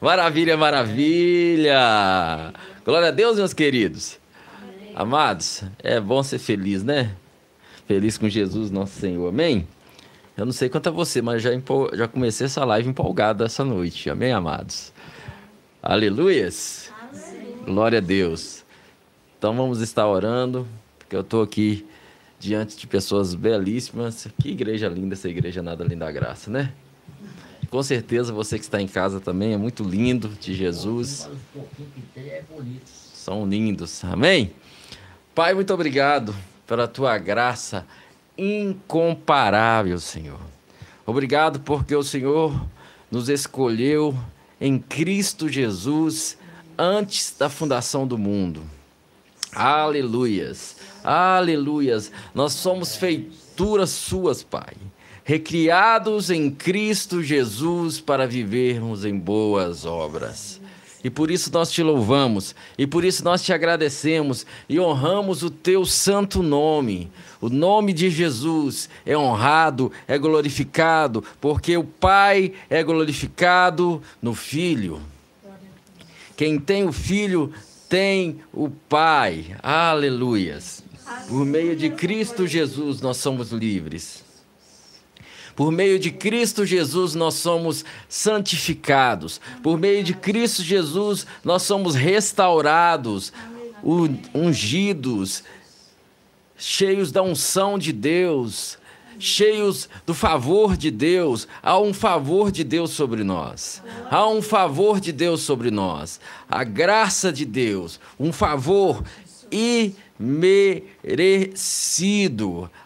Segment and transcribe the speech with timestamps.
[0.00, 2.54] Maravilha, maravilha!
[2.86, 4.18] Glória a Deus, meus queridos.
[4.94, 7.14] Amados, é bom ser feliz, né?
[7.86, 9.28] Feliz com Jesus, nosso Senhor.
[9.28, 9.68] Amém?
[10.34, 11.90] Eu não sei quanto a você, mas já, empol...
[11.92, 14.08] já comecei essa live empolgado essa noite.
[14.08, 14.90] Amém, amados?
[15.82, 16.90] Aleluias!
[17.66, 18.64] Glória a Deus.
[19.38, 20.66] Então vamos estar orando,
[20.98, 21.86] porque eu estou aqui
[22.40, 24.26] diante de pessoas belíssimas.
[24.40, 26.72] Que igreja linda essa igreja, nada além da graça, né?
[27.76, 31.28] Com certeza você que está em casa também é muito lindo de Jesus.
[33.12, 34.02] São lindos.
[34.02, 34.50] Amém?
[35.34, 36.34] Pai, muito obrigado
[36.66, 37.86] pela tua graça
[38.38, 40.40] incomparável, Senhor.
[41.04, 42.58] Obrigado porque o Senhor
[43.10, 44.16] nos escolheu
[44.58, 46.38] em Cristo Jesus
[46.78, 48.62] antes da fundação do mundo.
[49.52, 50.76] Aleluias.
[51.04, 52.10] Aleluias.
[52.34, 54.72] Nós somos feituras suas, Pai
[55.26, 60.60] recriados em Cristo Jesus para vivermos em boas obras.
[61.02, 65.50] E por isso nós te louvamos, e por isso nós te agradecemos e honramos o
[65.50, 67.10] teu santo nome.
[67.40, 75.02] O nome de Jesus é honrado, é glorificado, porque o Pai é glorificado no Filho.
[76.36, 77.52] Quem tem o Filho
[77.88, 79.56] tem o Pai.
[79.60, 80.84] Aleluias.
[81.28, 84.25] Por meio de Cristo Jesus nós somos livres.
[85.56, 89.40] Por meio de Cristo Jesus nós somos santificados.
[89.62, 93.32] Por meio de Cristo Jesus nós somos restaurados,
[94.34, 95.42] ungidos,
[96.58, 98.78] cheios da unção de Deus,
[99.18, 101.48] cheios do favor de Deus.
[101.62, 103.82] Há um favor de Deus sobre nós.
[104.10, 106.20] Há um favor de Deus sobre nós.
[106.48, 109.02] A graça de Deus, um favor
[109.50, 111.60] e merecido.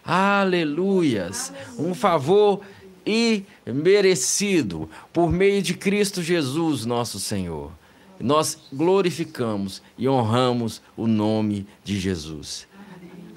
[0.04, 1.52] Aleluias.
[1.78, 2.60] Um favor
[3.06, 7.72] imerecido por meio de Cristo Jesus, nosso Senhor.
[8.18, 12.68] Nós glorificamos e honramos o nome de Jesus.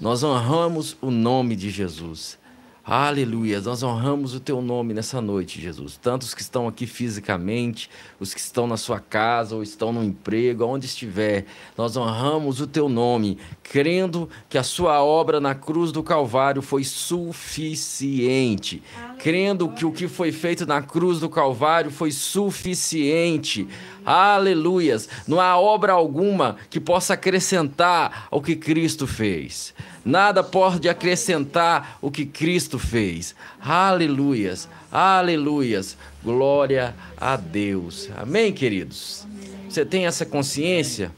[0.01, 2.37] Nós honramos o nome de Jesus.
[2.85, 5.95] Aleluia, nós honramos o teu nome nessa noite, Jesus.
[5.95, 7.89] Tanto os que estão aqui fisicamente,
[8.19, 11.45] os que estão na sua casa ou estão no emprego, aonde estiver,
[11.77, 16.83] nós honramos o teu nome, crendo que a sua obra na cruz do Calvário foi
[16.83, 19.17] suficiente, Aleluia.
[19.17, 23.65] crendo que o que foi feito na cruz do Calvário foi suficiente.
[24.05, 29.73] Aleluias, não há obra alguma que possa acrescentar ao que Cristo fez.
[30.05, 33.35] Nada pode acrescentar o que Cristo fez.
[33.61, 35.97] Aleluias, aleluias.
[36.23, 38.09] Glória a Deus.
[38.17, 39.25] Amém, queridos?
[39.69, 41.11] Você tem essa consciência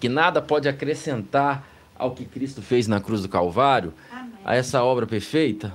[0.00, 1.66] que nada pode acrescentar
[1.96, 3.92] ao que Cristo fez na cruz do Calvário,
[4.44, 5.72] a essa obra perfeita?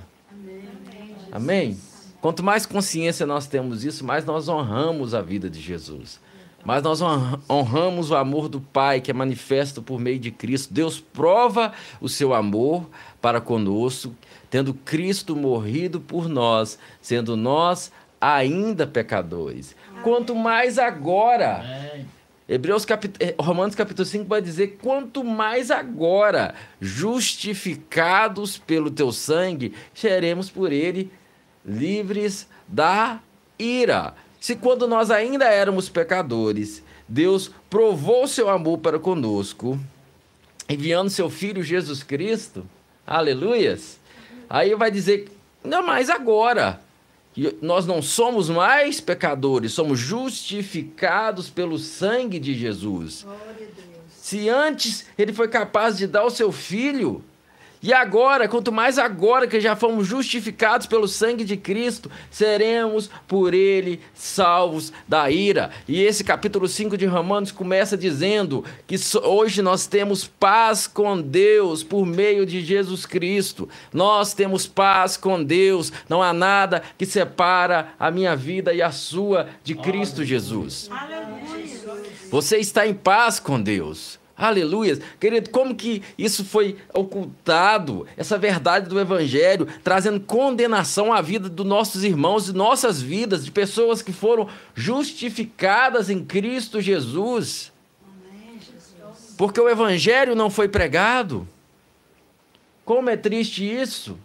[1.32, 1.78] Amém?
[2.20, 6.20] Quanto mais consciência nós temos disso, mais nós honramos a vida de Jesus.
[6.64, 7.00] Mas nós
[7.48, 10.74] honramos o amor do Pai que é manifesto por meio de Cristo.
[10.74, 12.88] Deus prova o seu amor
[13.20, 14.14] para conosco,
[14.50, 19.76] tendo Cristo morrido por nós, sendo nós ainda pecadores.
[20.02, 22.04] Quanto mais agora.
[22.48, 23.14] Hebreus capit...
[23.20, 30.72] Eh, Romanos capítulo 5 vai dizer: quanto mais agora, justificados pelo teu sangue, seremos por
[30.72, 31.12] ele
[31.68, 33.20] livres da
[33.58, 34.14] ira.
[34.40, 39.78] Se quando nós ainda éramos pecadores, Deus provou seu amor para conosco,
[40.68, 42.66] enviando seu Filho Jesus Cristo,
[43.06, 44.00] aleluias,
[44.48, 45.30] aí vai dizer,
[45.62, 46.80] não mais agora,
[47.60, 53.26] nós não somos mais pecadores, somos justificados pelo sangue de Jesus.
[54.10, 57.24] Se antes ele foi capaz de dar o seu filho,
[57.80, 63.54] e agora, quanto mais agora que já fomos justificados pelo sangue de Cristo, seremos por
[63.54, 65.70] ele salvos da ira.
[65.86, 71.84] E esse capítulo 5 de Romanos começa dizendo que hoje nós temos paz com Deus
[71.84, 73.68] por meio de Jesus Cristo.
[73.92, 75.92] Nós temos paz com Deus.
[76.08, 80.90] Não há nada que separa a minha vida e a sua de Cristo Jesus.
[82.30, 84.17] Você está em paz com Deus.
[84.38, 84.96] Aleluia.
[85.18, 91.66] Querido, como que isso foi ocultado, essa verdade do Evangelho, trazendo condenação à vida dos
[91.66, 97.72] nossos irmãos e nossas vidas, de pessoas que foram justificadas em Cristo Jesus.
[99.36, 101.46] Porque o Evangelho não foi pregado.
[102.84, 104.16] Como é triste isso.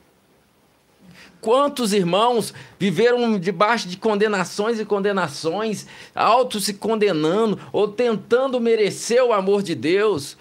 [1.43, 5.85] Quantos irmãos viveram debaixo de condenações e condenações,
[6.15, 10.37] auto se condenando ou tentando merecer o amor de Deus?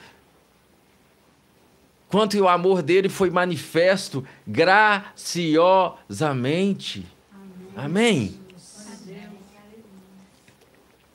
[2.09, 7.05] Quanto o amor dele foi manifesto graciosamente.
[7.75, 7.77] Amém.
[7.85, 8.41] Amém.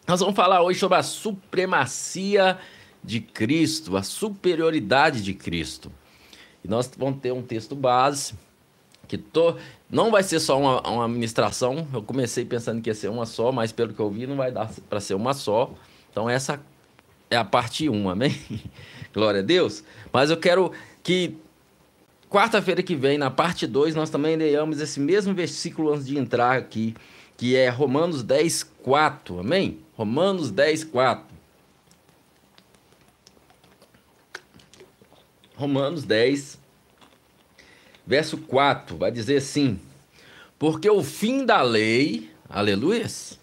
[0.06, 2.60] Nós vamos falar hoje sobre a supremacia
[3.02, 5.90] de Cristo, a superioridade de Cristo.
[6.62, 8.34] E nós vamos ter um texto base
[9.08, 9.56] que tô,
[9.90, 11.88] não vai ser só uma, uma administração.
[11.94, 14.52] Eu comecei pensando que ia ser uma só, mas pelo que eu vi, não vai
[14.52, 15.72] dar para ser uma só.
[16.12, 16.60] Então, essa
[17.30, 18.36] é a parte 1, amém?
[19.14, 19.84] Glória a Deus.
[20.12, 21.38] Mas eu quero que
[22.30, 26.58] quarta-feira que vem, na parte 2, nós também leamos esse mesmo versículo antes de entrar
[26.58, 26.94] aqui,
[27.38, 29.80] que é Romanos 10, 4, amém?
[29.96, 31.38] Romanos 10, 4.
[35.56, 36.60] Romanos 10,
[38.08, 39.80] verso 4, vai dizer assim:
[40.58, 43.38] Porque o fim da lei, aleluias,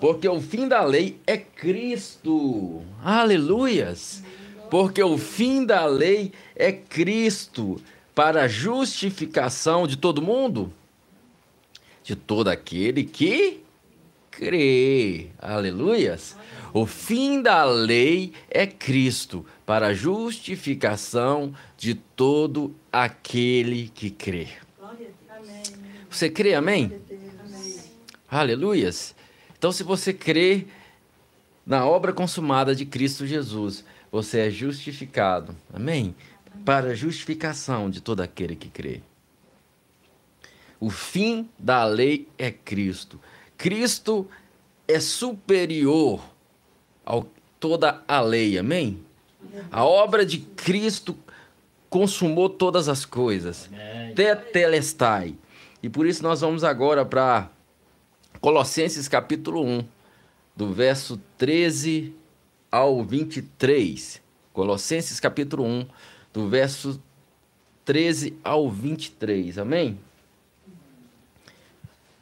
[0.00, 4.22] porque o fim da lei é Cristo, aleluias,
[4.70, 7.80] porque o fim da lei é Cristo,
[8.14, 10.72] para a justificação de todo mundo,
[12.02, 13.62] de todo aquele que
[14.32, 16.34] crê, aleluias.
[16.72, 24.48] O fim da lei é Cristo, para a justificação de todo aquele que crê.
[26.10, 26.86] Você crê, amém?
[27.44, 27.78] amém?
[28.28, 29.14] Aleluias.
[29.56, 30.66] Então, se você crê
[31.64, 35.54] na obra consumada de Cristo Jesus, você é justificado.
[35.72, 36.14] Amém?
[36.64, 39.00] Para a justificação de todo aquele que crê.
[40.80, 43.20] O fim da lei é Cristo.
[43.62, 44.28] Cristo
[44.88, 46.20] é superior
[47.06, 47.22] a
[47.60, 48.58] toda a lei.
[48.58, 49.00] Amém?
[49.70, 51.16] A obra de Cristo
[51.88, 53.70] consumou todas as coisas.
[54.16, 55.36] Tetelestai.
[55.80, 57.52] E por isso nós vamos agora para
[58.40, 59.84] Colossenses capítulo 1,
[60.56, 62.12] do verso 13
[62.68, 64.20] ao 23.
[64.52, 65.86] Colossenses capítulo 1,
[66.32, 67.00] do verso
[67.84, 69.56] 13 ao 23.
[69.56, 70.00] Amém?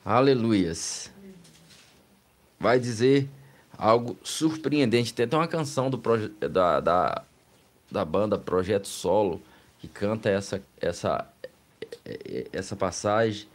[0.05, 1.11] Aleluias.
[2.61, 3.29] Vai dizer
[3.77, 5.15] algo surpreendente.
[5.15, 6.01] Tem até uma canção do
[6.49, 7.25] da, da,
[7.91, 9.41] da banda Projeto Solo
[9.79, 11.27] que canta essa, essa,
[12.53, 13.49] essa passagem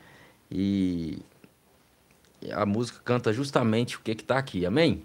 [0.49, 1.19] e
[2.51, 5.03] a música canta justamente o que está aqui, amém?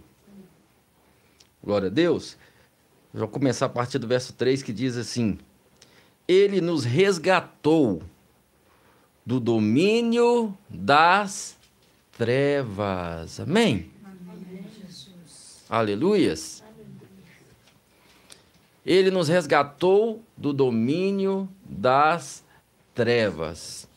[1.62, 2.38] Glória a Deus.
[3.12, 5.38] vou começar a partir do verso 3 que diz assim:
[6.26, 8.02] Ele nos resgatou
[9.24, 11.59] do domínio das
[12.16, 13.40] trevas.
[13.40, 13.90] Amém?
[15.68, 16.64] Aleluias.
[18.84, 22.42] Ele nos resgatou do domínio das
[22.94, 23.88] trevas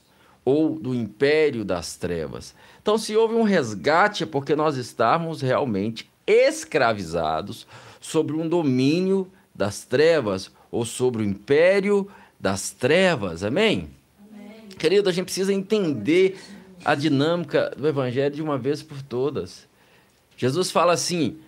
[0.45, 2.53] ou do império das trevas.
[2.81, 7.65] Então, se houve um resgate, é porque nós estávamos realmente escravizados
[7.99, 13.43] sobre um domínio das trevas ou sobre o império das trevas.
[13.43, 13.89] Amém?
[14.19, 14.67] Amém?
[14.77, 16.37] Querido, a gente precisa entender
[16.83, 19.67] a dinâmica do evangelho de uma vez por todas.
[20.35, 21.39] Jesus fala assim: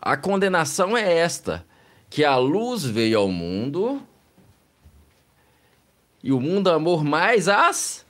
[0.00, 1.64] a condenação é esta,
[2.08, 4.02] que a luz veio ao mundo
[6.22, 8.04] e o mundo amou mais as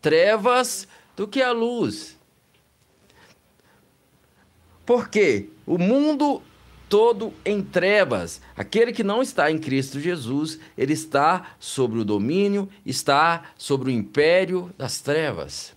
[0.00, 0.86] trevas
[1.16, 2.18] do que a luz.
[4.84, 5.48] Por quê?
[5.66, 6.42] O mundo
[6.90, 8.42] todo em trevas.
[8.54, 13.94] Aquele que não está em Cristo Jesus, ele está sobre o domínio, está sobre o
[13.94, 15.72] império das trevas.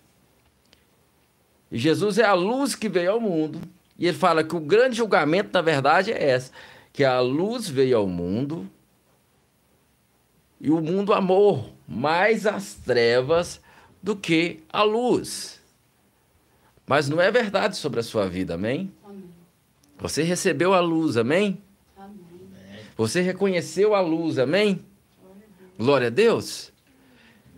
[1.72, 3.62] E Jesus é a luz que veio ao mundo
[3.98, 6.52] e ele fala que o grande julgamento, na verdade, é essa:
[6.92, 8.70] que a luz veio ao mundo
[10.60, 13.62] e o mundo amou mais as trevas
[14.02, 15.62] do que a luz.
[16.86, 18.92] Mas não é verdade sobre a sua vida, amém?
[20.04, 21.60] Você recebeu a luz, amém?
[21.98, 22.12] amém?
[22.96, 24.86] Você reconheceu a luz, amém?
[25.80, 26.72] Glória a Deus.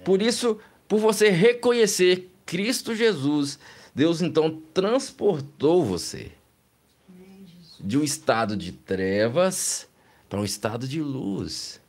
[0.05, 3.59] Por isso, por você reconhecer Cristo Jesus
[3.95, 6.33] Deus então transportou você
[7.79, 9.87] de um estado de trevas
[10.27, 11.79] para um estado de luz.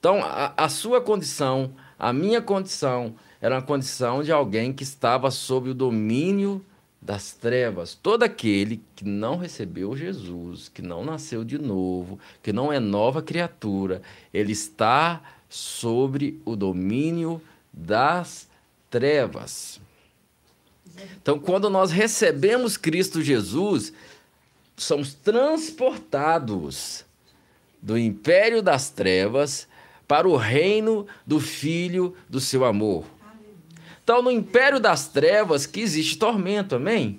[0.00, 5.30] Então, a, a, sua condição, a minha condição, era uma condição de alguém que estava
[5.30, 6.64] sob o domínio
[7.06, 7.94] das trevas.
[7.94, 13.22] Todo aquele que não recebeu Jesus, que não nasceu de novo, que não é nova
[13.22, 14.02] criatura,
[14.34, 17.40] ele está sobre o domínio
[17.72, 18.48] das
[18.90, 19.80] trevas.
[21.22, 23.92] Então, quando nós recebemos Cristo Jesus,
[24.76, 27.04] somos transportados
[27.80, 29.68] do império das trevas
[30.08, 33.04] para o reino do Filho do seu amor.
[34.06, 37.18] Então, no império das trevas que existe tormento, amém?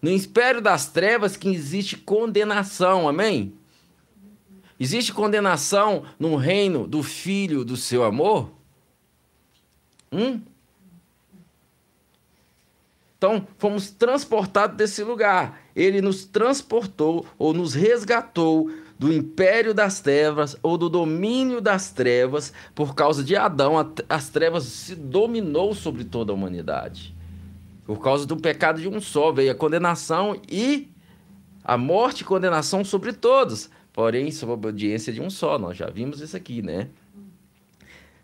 [0.00, 3.52] No império das trevas que existe condenação, amém?
[4.78, 8.52] Existe condenação no reino do Filho do seu amor?
[10.12, 10.40] Hum?
[13.18, 15.62] Então, fomos transportados desse lugar.
[15.74, 22.52] Ele nos transportou ou nos resgatou do império das trevas ou do domínio das trevas
[22.74, 23.74] por causa de Adão.
[24.08, 27.14] As trevas se dominou sobre toda a humanidade.
[27.84, 30.88] Por causa do pecado de um só veio a condenação e
[31.64, 33.68] a morte e condenação sobre todos.
[33.92, 35.58] Porém, sob a obediência de um só.
[35.58, 36.88] Nós já vimos isso aqui, né?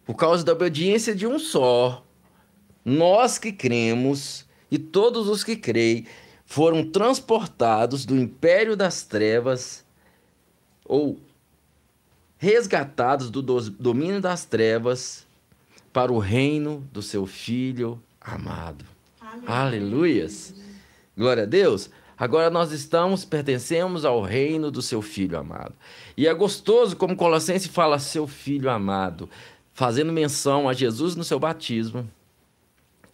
[0.04, 2.02] Por causa da obediência de um só,
[2.82, 6.06] nós que cremos e todos os que creem
[6.46, 9.84] foram transportados do império das trevas
[10.88, 11.20] ou
[12.38, 15.26] resgatados do domínio das trevas
[15.92, 18.84] para o reino do seu filho amado.
[19.46, 20.54] Aleluias.
[21.16, 21.90] Glória a Deus.
[22.16, 25.74] Agora nós estamos, pertencemos ao reino do seu filho amado.
[26.16, 29.28] E é gostoso como Colossenses fala seu filho amado,
[29.72, 32.08] fazendo menção a Jesus no seu batismo.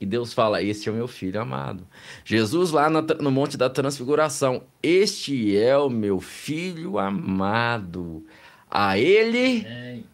[0.05, 1.89] E Deus fala: Este é o meu filho amado.
[2.27, 8.23] Jesus, lá no Monte da Transfiguração: Este é o meu filho amado.
[8.71, 10.05] A ele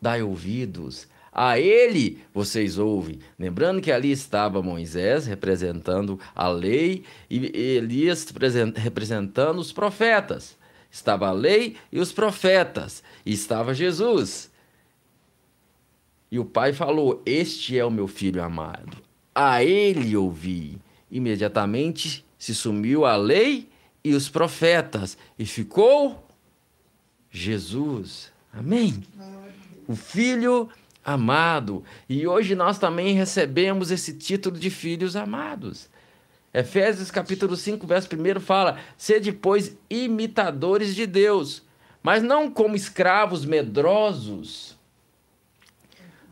[0.00, 1.06] dai ouvidos.
[1.30, 3.18] A ele vocês ouvem.
[3.38, 8.26] Lembrando que ali estava Moisés representando a lei e Elias
[8.74, 10.56] representando os profetas.
[10.90, 13.02] Estava a lei e os profetas.
[13.26, 14.50] E estava Jesus.
[16.30, 19.09] E o pai falou: Este é o meu filho amado.
[19.34, 20.78] A ele ouvi.
[21.10, 23.68] Imediatamente se sumiu a lei
[24.02, 25.16] e os profetas.
[25.38, 26.26] E ficou
[27.30, 28.32] Jesus.
[28.52, 29.02] Amém?
[29.86, 30.68] O filho
[31.04, 31.84] amado.
[32.08, 35.88] E hoje nós também recebemos esse título de filhos amados.
[36.52, 41.62] Efésios capítulo 5, verso 1 fala: Sede, pois, imitadores de Deus,
[42.02, 44.76] mas não como escravos medrosos,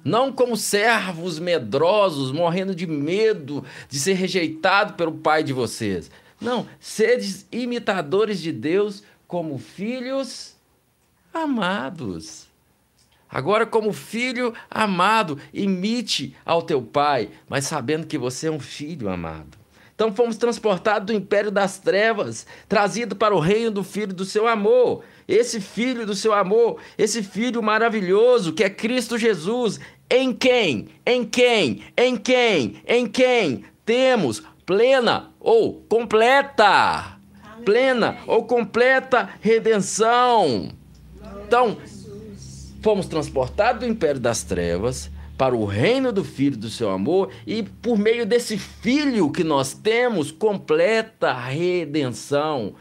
[0.05, 6.11] não como servos medrosos, morrendo de medo de ser rejeitado pelo pai de vocês.
[6.41, 10.57] Não, sedes imitadores de Deus como filhos
[11.35, 12.47] amados.
[13.29, 19.09] Agora, como filho amado, imite ao teu pai, mas sabendo que você é um filho
[19.09, 19.58] amado.
[19.99, 24.47] Então fomos transportados do império das trevas, trazido para o reino do filho do seu
[24.47, 25.03] amor.
[25.27, 31.25] Esse filho do seu amor, esse filho maravilhoso que é Cristo Jesus, em quem, em
[31.25, 37.19] quem, em quem, em quem temos plena ou completa,
[37.65, 40.71] plena ou completa redenção.
[41.45, 41.77] Então,
[42.81, 47.63] fomos transportados do império das trevas para o reino do Filho do seu amor e
[47.63, 52.75] por meio desse Filho que nós temos, completa redenção.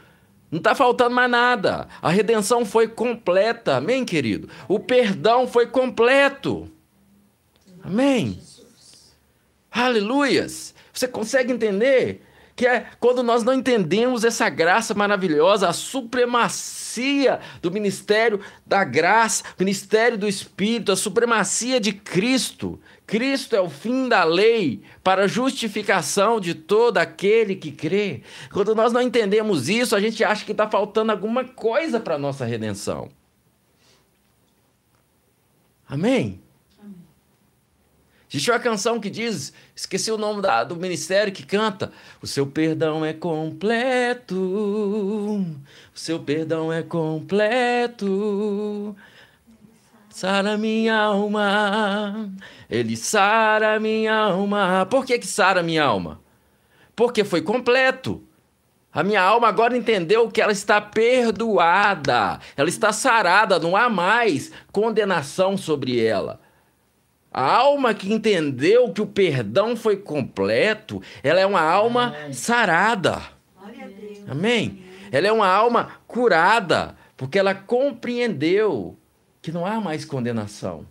[0.50, 1.86] Não está faltando mais nada.
[2.02, 3.76] A redenção foi completa.
[3.76, 4.48] Amém, querido?
[4.66, 6.68] O perdão foi completo.
[7.82, 8.40] Amém.
[9.70, 10.74] Aleluias.
[10.92, 12.22] Você consegue entender?
[12.58, 19.44] Que é quando nós não entendemos essa graça maravilhosa, a supremacia do ministério da graça,
[19.56, 22.80] ministério do Espírito, a supremacia de Cristo.
[23.06, 28.22] Cristo é o fim da lei para a justificação de todo aquele que crê.
[28.52, 32.18] Quando nós não entendemos isso, a gente acha que está faltando alguma coisa para a
[32.18, 33.08] nossa redenção.
[35.88, 36.42] Amém?
[38.30, 42.46] Existe uma canção que diz, esqueci o nome da, do ministério que canta: O seu
[42.46, 45.56] perdão é completo, o
[45.94, 48.94] seu perdão é completo.
[50.10, 52.28] Sara minha alma,
[52.68, 54.86] ele sara minha alma.
[54.90, 56.20] Por que, que sara minha alma?
[56.94, 58.22] Porque foi completo.
[58.92, 64.50] A minha alma agora entendeu que ela está perdoada, ela está sarada, não há mais
[64.72, 66.40] condenação sobre ela.
[67.32, 72.32] A alma que entendeu que o perdão foi completo, ela é uma alma Amém.
[72.32, 73.22] sarada.
[74.26, 74.82] Amém?
[75.10, 78.96] Ela é uma alma curada, porque ela compreendeu
[79.40, 80.86] que não há mais condenação.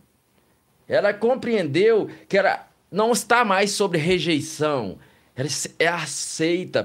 [0.87, 4.97] Ela compreendeu que ela não está mais sobre rejeição.
[5.35, 6.83] Ela é aceita,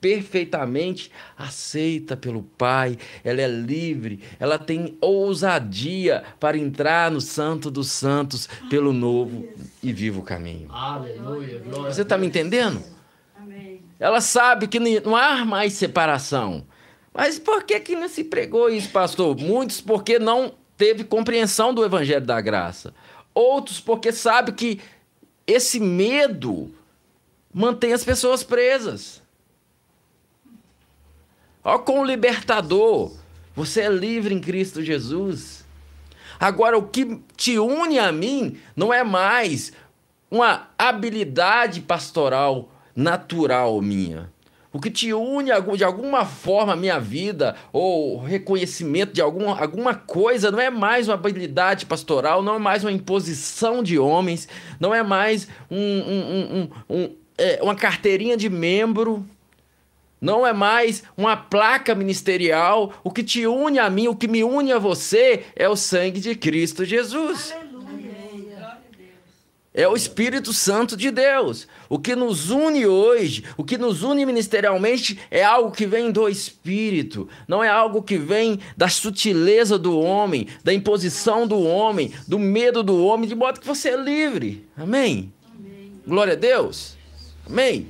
[0.00, 7.90] perfeitamente aceita pelo Pai, ela é livre, ela tem ousadia para entrar no Santo dos
[7.90, 9.48] Santos pelo novo
[9.82, 10.68] e vivo caminho.
[10.70, 12.82] Aleluia, Você está me entendendo?
[13.36, 13.82] Amém.
[13.98, 16.64] Ela sabe que não há mais separação.
[17.12, 19.36] Mas por que, que não se pregou isso, pastor?
[19.36, 22.94] Muitos porque não teve compreensão do Evangelho da Graça.
[23.34, 24.80] Outros porque sabe que
[25.46, 26.72] esse medo
[27.52, 29.20] mantém as pessoas presas.
[31.62, 33.12] Ó, com o libertador,
[33.54, 35.66] você é livre em Cristo Jesus.
[36.38, 39.72] Agora, o que te une a mim não é mais
[40.30, 44.30] uma habilidade pastoral, natural minha.
[44.72, 49.94] O que te une de alguma forma à minha vida, ou reconhecimento de alguma, alguma
[49.94, 54.46] coisa, não é mais uma habilidade pastoral, não é mais uma imposição de homens,
[54.78, 59.26] não é mais um, um, um, é, uma carteirinha de membro,
[60.20, 62.92] não é mais uma placa ministerial.
[63.04, 66.20] O que te une a mim, o que me une a você é o sangue
[66.20, 67.52] de Cristo Jesus.
[67.52, 67.78] Aleluia.
[69.78, 71.68] É o Espírito Santo de Deus.
[71.88, 76.28] O que nos une hoje, o que nos une ministerialmente, é algo que vem do
[76.28, 77.28] Espírito.
[77.46, 82.82] Não é algo que vem da sutileza do homem, da imposição do homem, do medo
[82.82, 84.66] do homem, de modo que você é livre.
[84.76, 85.32] Amém?
[85.56, 85.92] Amém.
[86.04, 86.96] Glória a Deus.
[87.46, 87.86] Amém?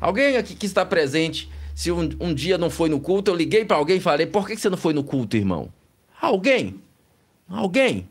[0.00, 3.64] Alguém aqui que está presente, se um, um dia não foi no culto, eu liguei
[3.64, 5.72] para alguém e falei: por que você não foi no culto, irmão?
[6.20, 6.80] Alguém?
[7.48, 8.08] Alguém?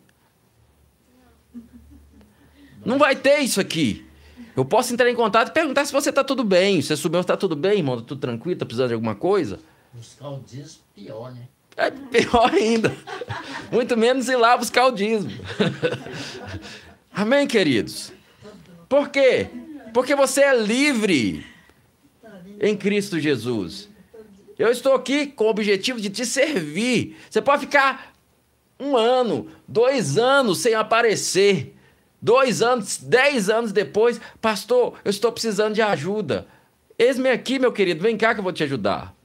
[2.86, 4.06] Não vai ter isso aqui.
[4.56, 6.82] Eu posso entrar em contato e perguntar se você está tudo bem.
[6.82, 7.96] Você subiu, está tudo bem, irmão?
[7.96, 8.53] Está tudo tranquilo?
[8.53, 9.60] Está precisando de alguma coisa?
[9.94, 11.48] Buscar o dízimo, pior, né?
[11.75, 12.91] É pior ainda.
[13.72, 15.32] Muito menos ir lá buscar o dízimo.
[17.13, 18.12] Amém, queridos?
[18.89, 19.48] Por quê?
[19.94, 21.46] Porque você é livre
[22.59, 23.89] em Cristo Jesus.
[24.57, 27.15] Eu estou aqui com o objetivo de te servir.
[27.29, 28.13] Você pode ficar
[28.79, 31.75] um ano, dois anos sem aparecer.
[32.19, 36.47] Dois anos, dez anos depois, pastor, eu estou precisando de ajuda.
[36.97, 39.15] Eis-me aqui, meu querido, vem cá que eu vou te ajudar.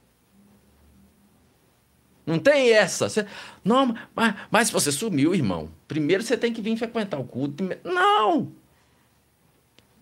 [2.25, 3.09] Não tem essa.
[3.09, 3.25] Você...
[3.63, 5.69] Não, mas, mas você sumiu, irmão.
[5.87, 7.63] Primeiro você tem que vir frequentar o culto.
[7.83, 8.51] Não!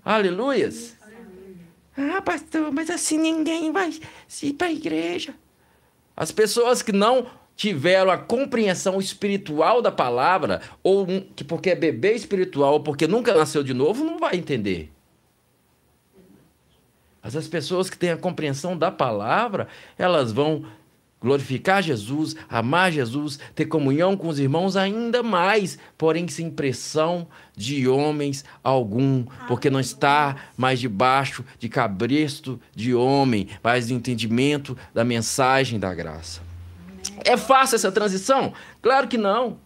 [0.03, 0.97] Aleluias!
[2.01, 3.93] Ah, pastor, mas assim ninguém vai
[4.41, 5.35] ir para a igreja.
[6.15, 11.05] As pessoas que não tiveram a compreensão espiritual da palavra, ou
[11.35, 14.91] que porque é bebê espiritual, ou porque nunca nasceu de novo, não vai entender.
[17.21, 19.67] Mas as pessoas que têm a compreensão da palavra,
[19.97, 20.65] elas vão
[21.21, 27.87] glorificar Jesus, amar Jesus, ter comunhão com os irmãos ainda mais, porém sem pressão de
[27.87, 35.03] homens algum, porque não está mais debaixo de cabresto de homem, mas de entendimento da
[35.03, 36.41] mensagem da graça.
[37.23, 38.53] É fácil essa transição?
[38.81, 39.57] Claro que não.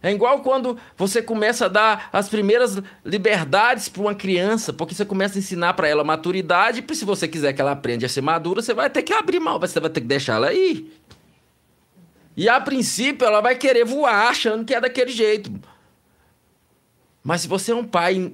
[0.00, 5.04] É igual quando você começa a dar as primeiras liberdades para uma criança, porque você
[5.04, 8.20] começa a ensinar para ela maturidade, e se você quiser que ela aprenda a ser
[8.20, 11.02] madura, você vai ter que abrir mão, você vai ter que deixar ela ir.
[12.36, 15.52] E a princípio ela vai querer voar achando que é daquele jeito.
[17.24, 18.32] Mas se você é um pai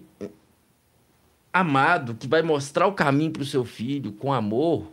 [1.50, 4.86] amado, que vai mostrar o caminho para o seu filho com amor,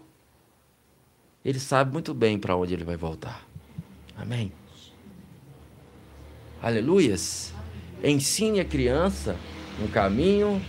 [1.44, 3.46] ele sabe muito bem para onde ele vai voltar.
[4.16, 4.54] Amém?
[6.62, 7.54] Aleluias.
[8.04, 9.36] Ensine a criança
[9.82, 10.62] um caminho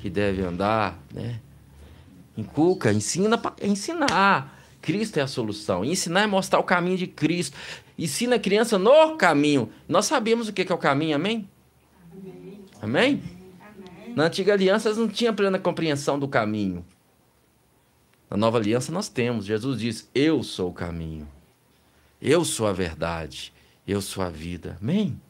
[0.00, 1.40] que deve andar, né?
[2.36, 4.60] Inculca, ensina para ensinar.
[4.80, 5.84] Cristo é a solução.
[5.84, 7.56] Ensinar é mostrar o caminho de Cristo.
[7.98, 9.70] Ensina a criança no caminho.
[9.88, 11.48] Nós sabemos o que é o caminho, amém?
[12.12, 12.60] Amém?
[12.82, 13.22] amém?
[14.02, 14.14] amém.
[14.14, 16.84] Na antiga aliança, eles não tinham plena compreensão do caminho.
[18.30, 19.46] Na nova aliança nós temos.
[19.46, 21.26] Jesus diz: Eu sou o caminho.
[22.20, 23.52] Eu sou a verdade.
[23.86, 24.76] Eu sou a vida.
[24.82, 25.20] Amém?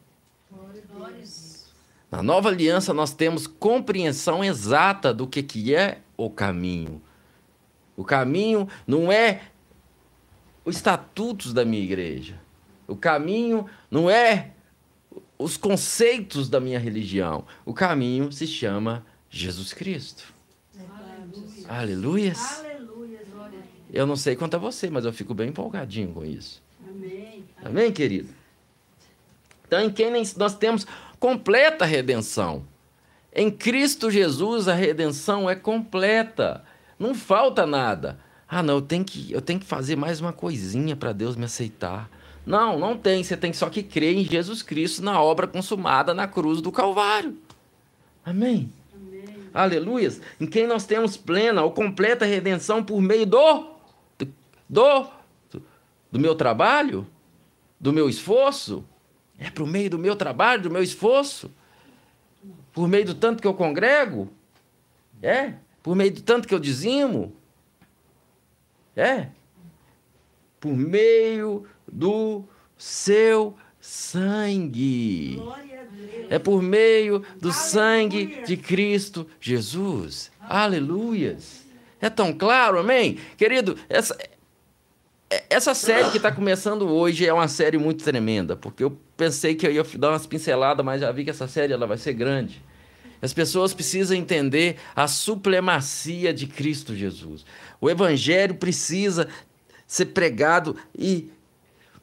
[2.11, 7.01] Na nova aliança nós temos compreensão exata do que, que é o caminho.
[7.97, 9.41] O caminho não é
[10.63, 12.39] os estatutos da minha igreja.
[12.87, 14.51] O caminho não é
[15.37, 17.45] os conceitos da minha religião.
[17.65, 20.33] O caminho se chama Jesus Cristo.
[21.67, 22.33] Aleluia.
[22.59, 22.63] Aleluias.
[23.91, 26.61] Eu não sei quanto a você, mas eu fico bem empolgadinho com isso.
[26.87, 27.43] Amém.
[27.63, 28.29] Amém, querido?
[29.67, 30.85] Então, em quem nós temos
[31.19, 32.65] completa redenção.
[33.33, 36.63] Em Cristo Jesus, a redenção é completa.
[36.97, 38.19] Não falta nada.
[38.47, 41.45] Ah, não, eu tenho que, eu tenho que fazer mais uma coisinha para Deus me
[41.45, 42.09] aceitar.
[42.45, 43.23] Não, não tem.
[43.23, 47.37] Você tem só que crer em Jesus Cristo na obra consumada na cruz do Calvário.
[48.23, 48.71] Amém?
[48.93, 49.25] Amém.
[49.53, 50.21] Aleluias.
[50.39, 53.75] Em quem nós temos plena ou completa redenção por meio do
[54.69, 55.07] do,
[56.11, 57.07] do meu trabalho,
[57.79, 58.83] do meu esforço,
[59.37, 61.51] é por meio do meu trabalho, do meu esforço,
[62.71, 64.29] por meio do tanto que eu congrego,
[65.21, 67.35] é, por meio do tanto que eu dizimo,
[68.95, 69.27] é,
[70.59, 72.43] por meio do
[72.77, 75.41] seu sangue.
[76.29, 77.53] É por meio do Aleluia.
[77.53, 80.31] sangue de Cristo Jesus.
[80.39, 81.65] Aleluias.
[82.01, 83.19] É tão claro, amém?
[83.37, 84.17] Querido, essa,
[85.49, 89.65] essa série que está começando hoje é uma série muito tremenda, porque eu pensei que
[89.65, 92.61] eu ia dar umas pinceladas, mas já vi que essa série ela vai ser grande.
[93.21, 97.45] As pessoas precisam entender a supremacia de Cristo Jesus.
[97.81, 99.27] O Evangelho precisa
[99.87, 101.31] ser pregado e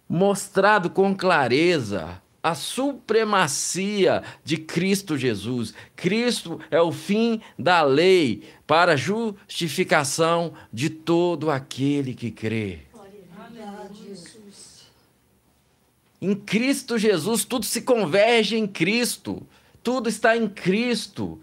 [0.09, 5.73] mostrado com clareza a supremacia de Cristo Jesus.
[5.95, 12.81] Cristo é o fim da lei para a justificação de todo aquele que crê.
[16.21, 19.47] Em Cristo Jesus, tudo se converge em Cristo.
[19.83, 21.41] Tudo está em Cristo.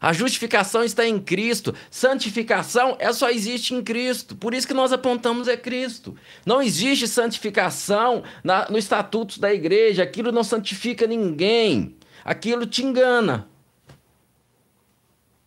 [0.00, 1.74] A justificação está em Cristo.
[1.90, 4.34] Santificação é só existe em Cristo.
[4.34, 6.16] Por isso que nós apontamos é Cristo.
[6.44, 10.02] Não existe santificação na, no estatuto da igreja.
[10.02, 11.96] Aquilo não santifica ninguém.
[12.24, 13.48] Aquilo te engana.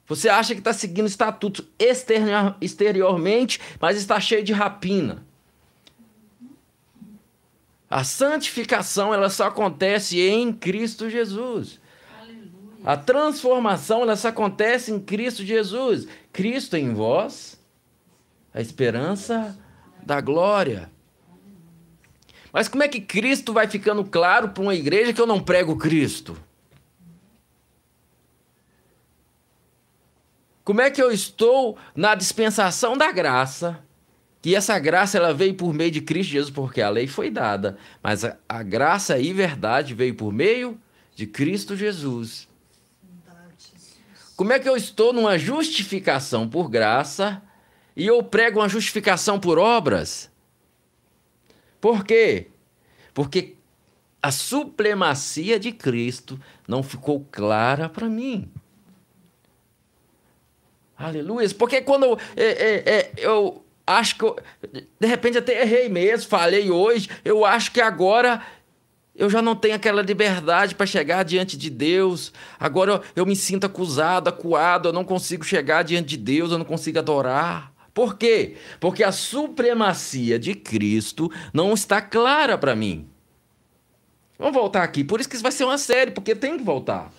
[0.07, 5.25] Você acha que está seguindo estatutos exterior, exteriormente, mas está cheio de rapina.
[7.93, 11.79] A santificação ela só acontece em Cristo Jesus.
[12.83, 16.07] A transformação ela só acontece em Cristo Jesus.
[16.31, 17.61] Cristo em vós,
[18.51, 19.55] a esperança
[20.01, 20.91] da glória.
[22.51, 25.77] Mas como é que Cristo vai ficando claro para uma igreja que eu não prego
[25.77, 26.35] Cristo?
[30.63, 33.82] Como é que eu estou na dispensação da graça?
[34.43, 37.77] Que essa graça ela veio por meio de Cristo Jesus, porque a lei foi dada,
[38.03, 40.77] mas a, a graça e verdade veio por meio
[41.15, 42.49] de Cristo Jesus.
[44.35, 47.41] Como é que eu estou numa justificação por graça
[47.95, 50.29] e eu prego uma justificação por obras?
[51.79, 52.47] Por quê?
[53.13, 53.55] Porque
[54.21, 58.51] a supremacia de Cristo não ficou clara para mim.
[60.97, 61.49] Aleluia.
[61.57, 64.37] Porque quando é, é, é, eu acho que eu,
[64.99, 68.41] de repente até errei mesmo, falei hoje, eu acho que agora
[69.15, 72.33] eu já não tenho aquela liberdade para chegar diante de Deus.
[72.59, 76.57] Agora eu, eu me sinto acusado, acuado, eu não consigo chegar diante de Deus, eu
[76.57, 77.71] não consigo adorar.
[77.93, 78.55] Por quê?
[78.79, 83.07] Porque a supremacia de Cristo não está clara para mim.
[84.39, 85.03] Vamos voltar aqui.
[85.03, 87.11] Por isso que isso vai ser uma série, porque tem que voltar.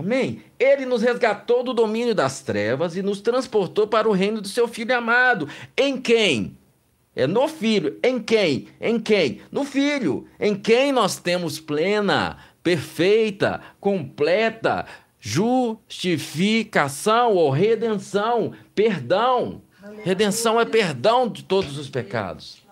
[0.00, 0.42] Amém?
[0.58, 4.66] Ele nos resgatou do domínio das trevas e nos transportou para o reino do seu
[4.66, 5.46] Filho amado.
[5.76, 6.56] Em quem?
[7.14, 7.98] É no filho.
[8.02, 8.68] Em quem?
[8.80, 9.42] Em quem?
[9.52, 10.26] No filho.
[10.38, 14.86] Em quem nós temos plena, perfeita, completa
[15.18, 19.60] justificação ou redenção, perdão.
[20.02, 22.62] Redenção é perdão de todos os pecados.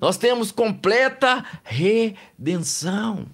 [0.00, 3.26] Nós temos completa redenção.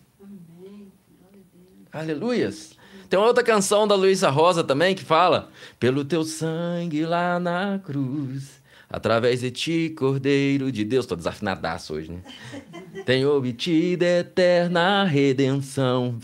[1.93, 2.73] Aleluias.
[3.09, 8.63] Tem outra canção da Luísa Rosa também que fala: Pelo teu sangue lá na cruz
[8.93, 11.07] Através de ti, Cordeiro de Deus.
[11.07, 12.21] Tô desafinadaço hoje, né?
[13.07, 16.19] Tenho obtido eterna redenção.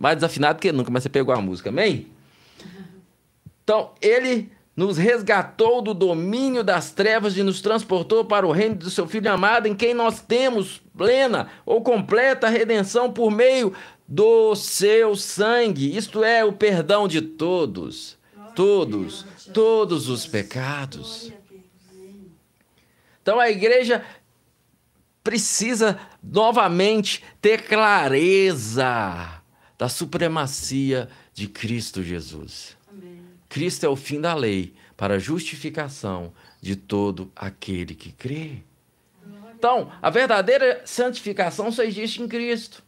[0.00, 2.08] Mais desafinado que nunca, mas você pegou a música, amém?
[3.62, 8.90] Então, ele nos resgatou do domínio das trevas e nos transportou para o reino do
[8.90, 13.72] seu Filho amado, em quem nós temos plena ou completa redenção por meio
[14.06, 15.96] do seu sangue.
[15.96, 18.16] Isto é o perdão de todos,
[18.54, 21.32] todos, todos os pecados.
[23.22, 24.04] Então a igreja
[25.24, 29.42] precisa novamente ter clareza
[29.76, 32.76] da supremacia de Cristo Jesus.
[33.48, 38.62] Cristo é o fim da lei para a justificação de todo aquele que crê.
[39.58, 42.82] Então, a verdadeira santificação só existe em Cristo.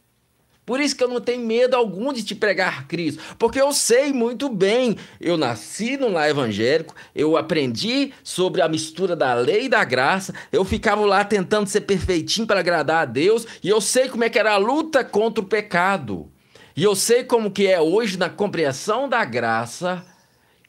[0.69, 4.13] Por isso que eu não tenho medo algum de te pregar Cristo, porque eu sei
[4.13, 4.95] muito bem.
[5.19, 10.31] Eu nasci no lar evangélico, eu aprendi sobre a mistura da lei e da graça,
[10.51, 14.29] eu ficava lá tentando ser perfeitinho para agradar a Deus, e eu sei como é
[14.29, 16.31] que era a luta contra o pecado.
[16.77, 20.05] E eu sei como que é hoje na compreensão da graça,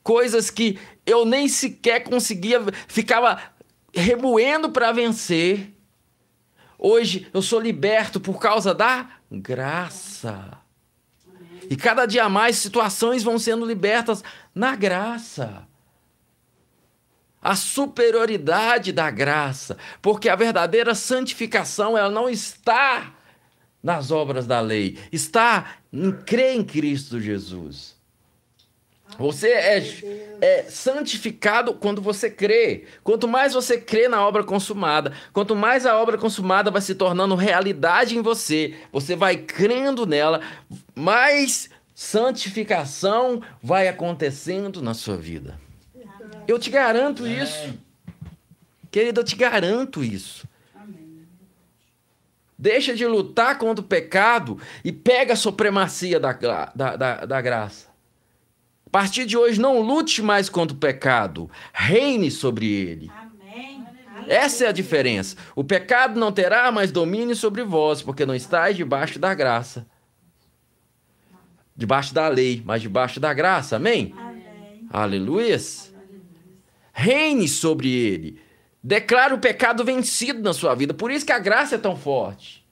[0.03, 3.39] coisas que eu nem sequer conseguia, ficava
[3.95, 5.75] remoendo para vencer.
[6.79, 10.59] Hoje eu sou liberto por causa da graça.
[11.69, 15.67] E cada dia mais situações vão sendo libertas na graça.
[17.41, 23.15] A superioridade da graça, porque a verdadeira santificação ela não está
[23.83, 28.00] nas obras da lei, está em crer em Cristo Jesus.
[29.19, 29.83] Você é,
[30.41, 32.85] é, santificado quando você crê.
[33.05, 37.35] Quanto mais você crê na obra consumada, quanto mais a obra consumada vai se tornando
[37.35, 40.41] realidade em você, você vai crendo nela,
[40.95, 45.61] mais santificação vai acontecendo na sua vida.
[46.49, 47.75] Eu te garanto isso.
[48.91, 50.49] Querido, eu te garanto isso.
[52.59, 57.90] deixa de lutar contra o pecado e pega a supremacia da, da, da, da graça.
[58.91, 63.09] A partir de hoje, não lute mais contra o pecado, reine sobre ele.
[63.17, 63.87] Amém.
[64.27, 65.37] Essa é a diferença.
[65.55, 69.87] O pecado não terá mais domínio sobre vós, porque não estáis debaixo da graça.
[71.77, 73.77] Debaixo da lei, mas debaixo da graça.
[73.77, 74.13] Amém?
[74.19, 74.89] Amém.
[74.91, 75.95] Aleluias.
[76.93, 78.41] Reine sobre ele.
[78.83, 80.93] Declara o pecado vencido na sua vida.
[80.93, 82.67] Por isso que a graça é tão forte.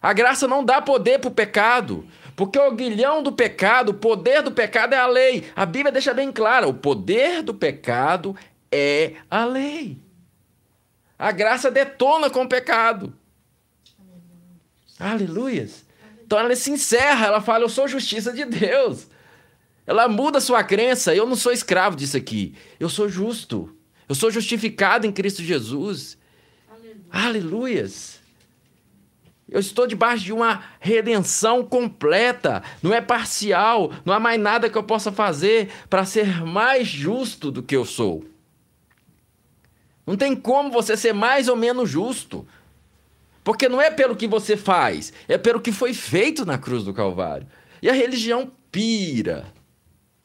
[0.00, 2.06] A graça não dá poder para o pecado.
[2.38, 5.50] Porque o guilhão do pecado, o poder do pecado é a lei.
[5.56, 8.36] A Bíblia deixa bem claro: o poder do pecado
[8.70, 9.98] é a lei.
[11.18, 13.12] A graça detona com o pecado.
[15.00, 15.84] Aleluias.
[16.24, 19.08] Então ela se encerra, ela fala: Eu sou justiça de Deus.
[19.84, 21.12] Ela muda a sua crença.
[21.12, 22.54] Eu não sou escravo disso aqui.
[22.78, 23.76] Eu sou justo.
[24.08, 26.16] Eu sou justificado em Cristo Jesus.
[27.10, 28.17] Aleluias.
[29.50, 34.76] Eu estou debaixo de uma redenção completa, não é parcial, não há mais nada que
[34.76, 38.24] eu possa fazer para ser mais justo do que eu sou.
[40.06, 42.46] Não tem como você ser mais ou menos justo.
[43.42, 46.92] Porque não é pelo que você faz, é pelo que foi feito na cruz do
[46.92, 47.46] Calvário.
[47.80, 49.50] E a religião pira.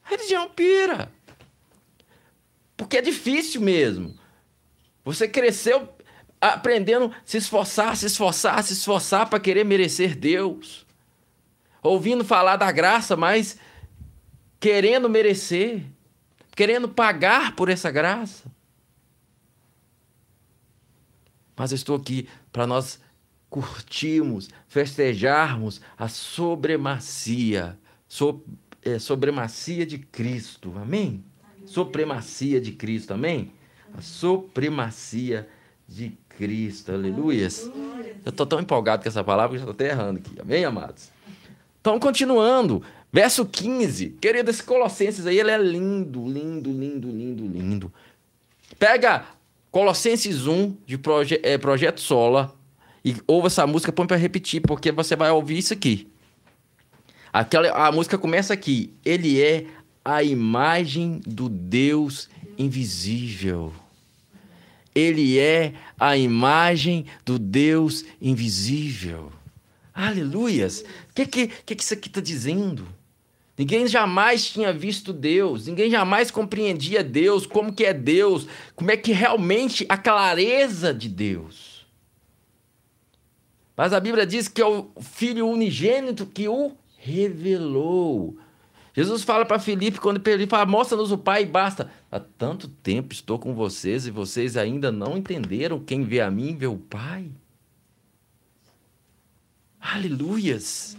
[0.06, 1.10] A religião pira.
[2.76, 4.14] Porque é difícil mesmo.
[5.06, 5.88] Você cresceu
[6.52, 10.86] aprendendo a se esforçar, se esforçar, se esforçar para querer merecer Deus.
[11.82, 13.58] Ouvindo falar da graça, mas
[14.60, 15.84] querendo merecer,
[16.56, 18.52] querendo pagar por essa graça.
[21.56, 23.00] Mas eu estou aqui para nós
[23.50, 27.78] curtirmos, festejarmos a sobremacia,
[28.08, 28.44] so,
[28.82, 31.24] é, sobremacia de Cristo, amém?
[31.66, 33.54] Supremacia de Cristo, amém?
[33.96, 35.48] A supremacia
[35.88, 37.70] de Cristo, aleluias.
[38.26, 41.10] Eu estou tão empolgado com essa palavra que já estou até errando aqui, amém, amados?
[41.82, 44.12] Então, continuando, verso 15.
[44.22, 47.94] Querido, esse Colossenses aí, ele é lindo, lindo, lindo, lindo, lindo.
[48.80, 49.26] Pega
[49.70, 52.54] Colossenses 1, de proje é, Projeto Sola,
[53.04, 56.10] e ouve essa música, põe para repetir, porque você vai ouvir isso aqui.
[57.34, 58.94] Aquela, a música começa aqui.
[59.04, 59.66] Ele é
[60.06, 63.74] a imagem do Deus invisível.
[64.96, 69.32] Ele é a imagem do Deus invisível.
[69.94, 70.82] Aleluias!
[71.10, 72.88] O que, que, que, que isso aqui está dizendo?
[73.58, 78.98] Ninguém jamais tinha visto Deus, ninguém jamais compreendia Deus, como que é Deus, como é
[78.98, 81.86] que realmente a clareza de Deus.
[83.78, 88.38] Mas a Bíblia diz que é o Filho unigênito que o revelou.
[88.94, 91.92] Jesus fala para Filipe, quando ele fala, mostra-nos o Pai e basta.
[92.12, 95.80] Há tanto tempo estou com vocês e vocês ainda não entenderam.
[95.80, 97.32] Quem vê a mim vê o Pai.
[99.82, 100.96] Aleluias.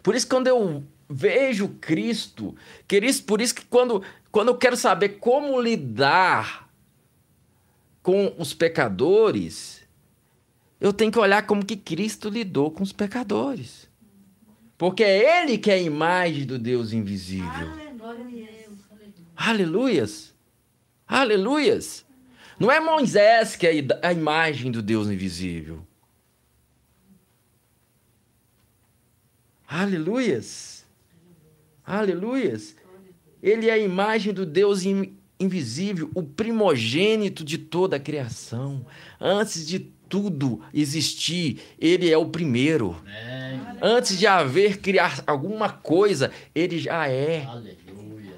[0.00, 2.54] Por isso, quando eu vejo Cristo,
[2.86, 6.70] queridos, por isso que quando, quando eu quero saber como lidar
[8.00, 9.82] com os pecadores,
[10.80, 13.88] eu tenho que olhar como que Cristo lidou com os pecadores.
[14.76, 17.84] Porque é Ele que é a imagem do Deus invisível.
[19.36, 20.34] Aleluias.
[21.06, 22.04] Aleluias.
[22.58, 25.86] Não é Moisés que é a imagem do Deus invisível.
[29.66, 30.86] Aleluias.
[31.84, 32.76] Aleluias.
[33.42, 34.82] Ele é a imagem do Deus
[35.38, 38.86] invisível, o primogênito de toda a criação.
[39.20, 42.96] Antes de tudo existir, ele é o primeiro.
[43.82, 47.44] Antes de haver criar alguma coisa, ele já é.
[47.44, 48.36] Aleluia.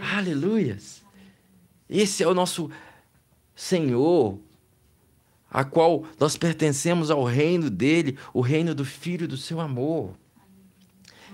[0.00, 1.02] Aleluias.
[1.88, 2.70] Esse é o nosso
[3.54, 4.38] Senhor,
[5.50, 10.14] a qual nós pertencemos ao reino dele, o reino do Filho do seu amor.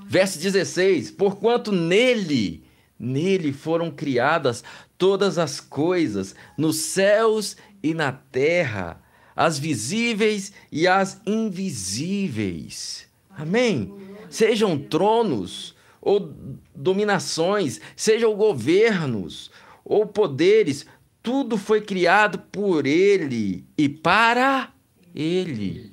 [0.07, 2.65] Verso 16: Porquanto nele,
[2.99, 4.63] nele foram criadas
[4.97, 9.02] todas as coisas, nos céus e na terra,
[9.35, 13.07] as visíveis e as invisíveis.
[13.31, 13.93] Amém?
[14.29, 16.35] Sejam tronos ou
[16.75, 19.51] dominações, sejam governos
[19.85, 20.87] ou poderes,
[21.23, 24.73] tudo foi criado por ele e para
[25.15, 25.93] ele.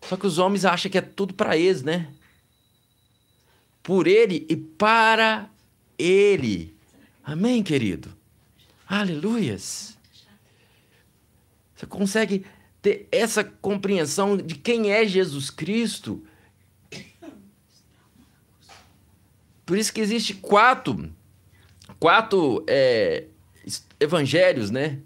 [0.00, 2.08] Só que os homens acham que é tudo para eles, né?
[3.82, 5.48] Por ele e para
[5.98, 6.74] ele.
[7.22, 8.12] Amém, querido?
[8.86, 9.96] Aleluias.
[11.82, 12.46] Você consegue
[12.80, 16.22] ter essa compreensão de quem é Jesus Cristo?
[19.66, 21.12] Por isso que existe quatro,
[21.98, 23.24] quatro é,
[23.98, 25.00] evangelhos, né?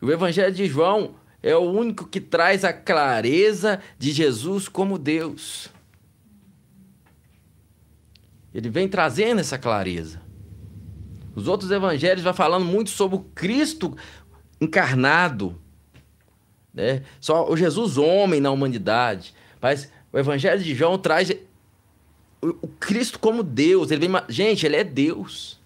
[0.00, 5.68] O evangelho de João é o único que traz a clareza de Jesus como Deus.
[8.54, 10.22] Ele vem trazendo essa clareza.
[11.38, 13.96] Os outros evangelhos vão falando muito sobre o Cristo
[14.60, 15.60] encarnado,
[16.72, 17.02] né?
[17.20, 19.34] Só o Jesus homem na humanidade.
[19.60, 21.30] Mas o evangelho de João traz
[22.40, 23.90] o Cristo como Deus.
[23.90, 25.58] Ele vem, gente, ele é Deus.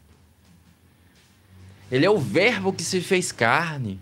[1.91, 4.01] Ele é o verbo que se fez carne.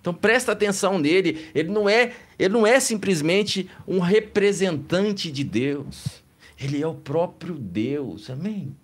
[0.00, 1.48] Então presta atenção nele.
[1.54, 6.22] Ele não é, ele não é simplesmente um representante de Deus.
[6.58, 8.28] Ele é o próprio Deus.
[8.28, 8.74] Amém.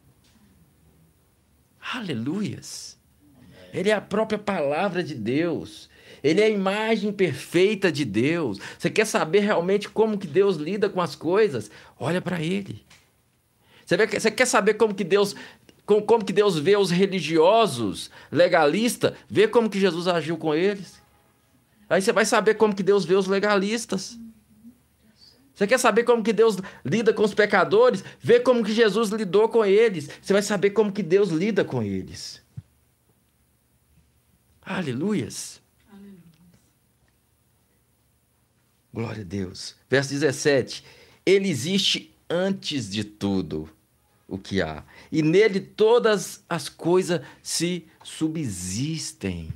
[1.95, 2.96] Aleluias.
[3.77, 5.91] Ele é a própria palavra de Deus.
[6.25, 8.59] Ele é a imagem perfeita de Deus.
[8.79, 11.71] Você quer saber realmente como que Deus lida com as coisas?
[12.01, 12.83] Olha para ele.
[13.85, 15.37] Você, quer saber como que Deus
[15.85, 19.13] como, como que Deus vê os religiosos, legalistas?
[19.29, 21.01] Vê como que Jesus agiu com eles.
[21.89, 24.19] Aí você vai saber como que Deus vê os legalistas.
[25.55, 28.03] Você quer saber como que Deus lida com os pecadores?
[28.21, 30.09] Vê como que Jesus lidou com eles.
[30.23, 32.46] Você vai saber como que Deus lida com eles.
[34.67, 35.63] Aleluias.
[35.93, 36.19] Aleluia.
[38.93, 39.77] Glória a Deus.
[39.89, 40.83] Verso 17.
[41.25, 43.71] Ele existe antes de tudo
[44.27, 49.53] o que há, e nele todas as coisas se subsistem.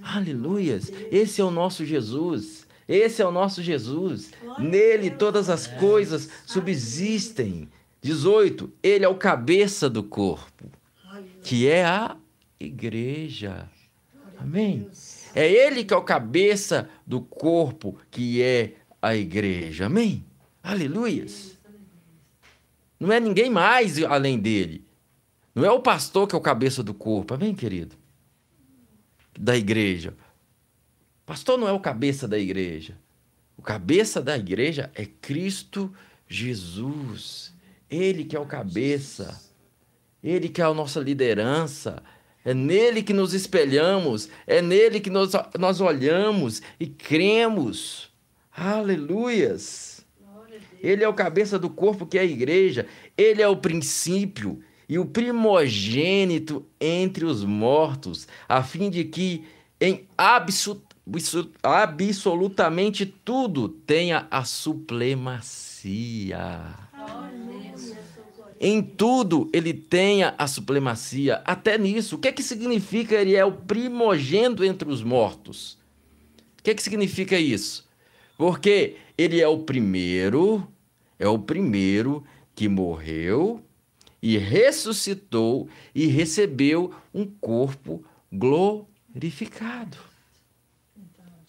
[0.00, 0.92] Aleluias.
[1.10, 2.64] Esse é o nosso Jesus.
[2.86, 4.30] Esse é o nosso Jesus.
[4.56, 7.68] Nele todas as coisas subsistem.
[8.00, 8.72] 18.
[8.80, 10.70] Ele é o cabeça do corpo,
[11.42, 12.16] que é a
[12.60, 13.68] igreja.
[14.44, 14.86] Amém?
[15.34, 19.86] É ele que é o cabeça do corpo, que é a igreja.
[19.86, 20.22] Amém?
[20.62, 21.58] Aleluias.
[23.00, 24.84] Não é ninguém mais além dele.
[25.54, 27.32] Não é o pastor que é o cabeça do corpo.
[27.32, 27.96] Amém, querido?
[29.38, 30.14] Da igreja.
[31.24, 32.98] Pastor não é o cabeça da igreja.
[33.56, 35.90] O cabeça da igreja é Cristo
[36.28, 37.54] Jesus.
[37.88, 39.40] Ele que é o cabeça.
[40.22, 42.02] Ele que é a nossa liderança.
[42.44, 44.28] É nele que nos espelhamos.
[44.46, 48.10] É nele que nós, nós olhamos e cremos.
[48.54, 50.04] Aleluias.
[50.82, 52.86] Ele é o cabeça do corpo que é a igreja.
[53.16, 59.44] Ele é o princípio e o primogênito entre os mortos, a fim de que
[59.80, 66.83] em absolutamente tudo tenha a supremacia.
[68.66, 72.16] Em tudo ele tenha a supremacia, até nisso.
[72.16, 75.74] O que é que significa ele é o primogênito entre os mortos?
[76.58, 77.86] O que é que significa isso?
[78.38, 80.66] Porque ele é o primeiro,
[81.18, 82.24] é o primeiro
[82.54, 83.62] que morreu
[84.22, 89.98] e ressuscitou e recebeu um corpo glorificado.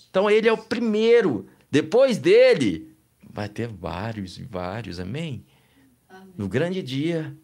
[0.09, 1.47] Então ele é o primeiro.
[1.71, 2.93] Depois dele,
[3.31, 5.45] vai ter vários e vários, amém?
[6.37, 7.35] No grande dia,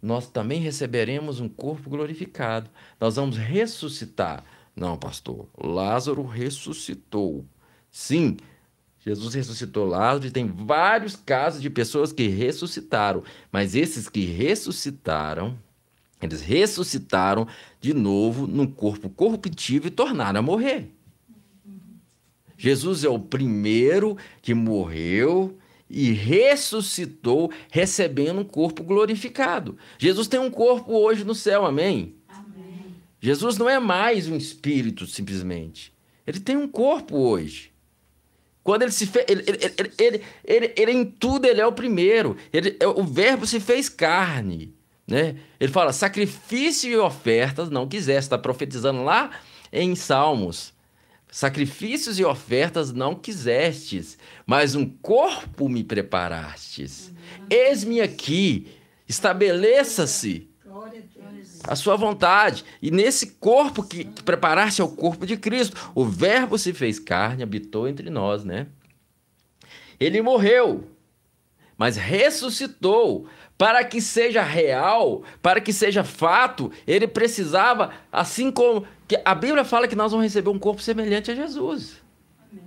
[0.00, 2.70] nós também receberemos um corpo glorificado.
[3.00, 4.44] Nós vamos ressuscitar.
[4.74, 7.44] Não, pastor, Lázaro ressuscitou.
[7.90, 8.36] Sim,
[9.00, 13.22] Jesus ressuscitou Lázaro e tem vários casos de pessoas que ressuscitaram.
[13.50, 15.56] Mas esses que ressuscitaram,
[16.20, 17.46] eles ressuscitaram
[17.80, 20.92] de novo num corpo corruptível e tornaram a morrer.
[22.58, 25.56] Jesus é o primeiro que morreu
[25.88, 29.78] e ressuscitou, recebendo um corpo glorificado.
[29.98, 32.16] Jesus tem um corpo hoje no céu, amém?
[32.28, 32.96] amém?
[33.20, 35.92] Jesus não é mais um espírito, simplesmente.
[36.26, 37.72] Ele tem um corpo hoje.
[38.66, 39.24] Quando ele se fez.
[39.28, 39.44] Ele,
[39.96, 42.36] ele, ele, ele, em tudo ele é o primeiro.
[42.52, 44.74] Ele, o verbo se fez carne.
[45.06, 45.36] Né?
[45.60, 48.26] Ele fala: sacrifício e ofertas não quisesse.
[48.26, 49.30] Está profetizando lá
[49.72, 50.74] em Salmos.
[51.36, 57.12] Sacrifícios e ofertas não quisestes, mas um corpo me preparastes.
[57.50, 58.68] Eis-me aqui,
[59.06, 60.48] estabeleça-se
[61.62, 62.64] a sua vontade.
[62.80, 65.76] E nesse corpo que preparaste é o corpo de Cristo.
[65.94, 68.68] O Verbo se fez carne, habitou entre nós, né?
[70.00, 70.90] Ele morreu,
[71.76, 73.28] mas ressuscitou.
[73.58, 79.64] Para que seja real, para que seja fato, ele precisava, assim como que a Bíblia
[79.64, 82.02] fala que nós vamos receber um corpo semelhante a Jesus.
[82.52, 82.64] Amém.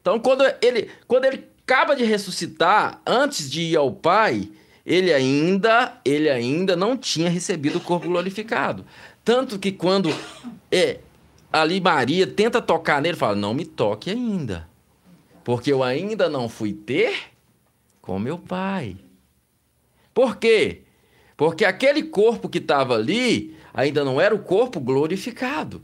[0.00, 4.48] Então, quando ele, quando ele acaba de ressuscitar, antes de ir ao Pai,
[4.84, 8.86] ele ainda, ele ainda não tinha recebido o corpo glorificado.
[9.24, 10.08] Tanto que quando
[10.70, 11.00] é,
[11.52, 14.68] ali Maria tenta tocar nele, fala: Não me toque ainda,
[15.42, 17.32] porque eu ainda não fui ter
[18.00, 18.96] com meu Pai.
[20.16, 20.80] Por quê?
[21.36, 25.82] Porque aquele corpo que estava ali ainda não era o corpo glorificado.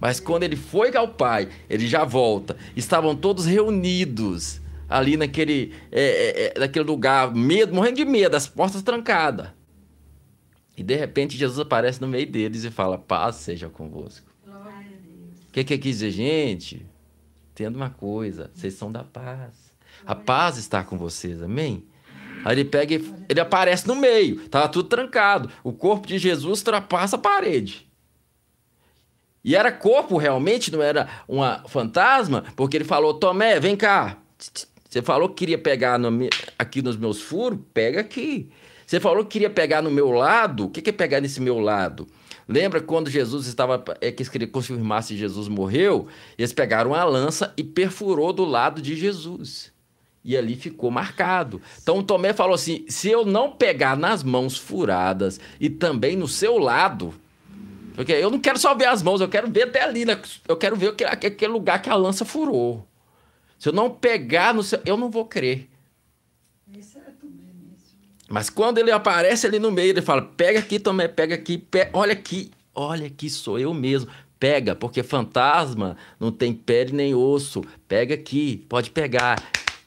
[0.00, 2.56] Mas quando ele foi ao Pai, ele já volta.
[2.74, 8.48] Estavam todos reunidos ali naquele, é, é, é, naquele lugar, medo, morrendo de medo, as
[8.48, 9.50] portas trancadas.
[10.76, 14.26] E de repente Jesus aparece no meio deles e fala: Paz seja convosco.
[14.48, 16.84] O que, que quis dizer, gente?
[17.52, 19.72] Entenda uma coisa: vocês são da paz.
[20.04, 21.84] A paz está com vocês, amém?
[22.44, 25.50] Aí ele pega e ele aparece no meio, estava tudo trancado.
[25.62, 27.88] O corpo de Jesus ultrapassa a parede.
[29.44, 34.18] E era corpo realmente, não era uma fantasma, porque ele falou: Tomé, vem cá.
[34.88, 36.28] Você falou que queria pegar no,
[36.58, 37.58] aqui nos meus furos?
[37.74, 38.50] Pega aqui.
[38.86, 40.66] Você falou que queria pegar no meu lado?
[40.66, 42.06] O que é pegar nesse meu lado?
[42.46, 43.82] Lembra quando Jesus estava.
[44.00, 46.06] É que queria confirmar se Jesus morreu?
[46.38, 49.73] Eles pegaram a lança e perfurou do lado de Jesus.
[50.24, 51.60] E ali ficou marcado.
[51.82, 56.56] Então Tomé falou assim: se eu não pegar nas mãos furadas e também no seu
[56.56, 57.14] lado,
[57.94, 60.18] porque eu não quero só ver as mãos, eu quero ver até ali, né?
[60.48, 62.86] eu quero ver aquele lugar que a lança furou.
[63.58, 64.80] Se eu não pegar no seu.
[64.84, 65.68] Eu não vou crer.
[68.28, 71.88] Mas quando ele aparece ali no meio, ele fala: pega aqui, Tomé, pega aqui, pe...
[71.92, 74.10] olha aqui, olha aqui, sou eu mesmo.
[74.40, 77.62] Pega, porque fantasma não tem pele nem osso.
[77.86, 79.36] Pega aqui, pode pegar.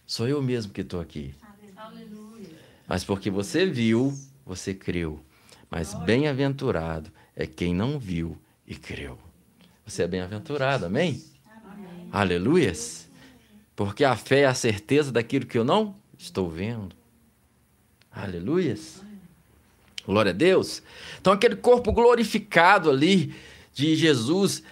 [0.07, 1.35] Sou eu mesmo que estou aqui.
[1.75, 2.47] Aleluia.
[2.87, 5.19] Mas porque você viu, você creu.
[5.69, 9.19] Mas bem-aventurado é quem não viu e creu.
[9.85, 11.21] Você é bem-aventurado, amém?
[11.65, 12.09] amém?
[12.09, 13.09] Aleluias.
[13.75, 16.95] Porque a fé é a certeza daquilo que eu não estou vendo.
[18.09, 19.03] Aleluias.
[20.05, 20.81] Glória a Deus.
[21.19, 23.35] Então, aquele corpo glorificado ali
[23.73, 24.63] de Jesus,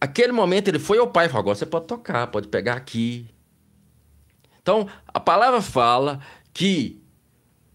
[0.00, 3.28] aquele momento ele foi ao Pai e falou: agora você pode tocar, pode pegar aqui.
[4.70, 6.20] Então, a palavra fala
[6.54, 7.02] que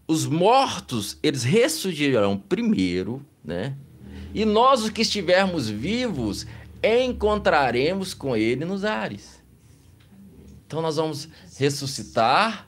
[0.08, 3.76] os mortos, eles ressurgirão primeiro, né?
[4.32, 6.46] E nós, os que estivermos vivos,
[6.82, 9.42] encontraremos com ele nos ares.
[10.66, 11.28] Então, nós vamos
[11.58, 12.66] ressuscitar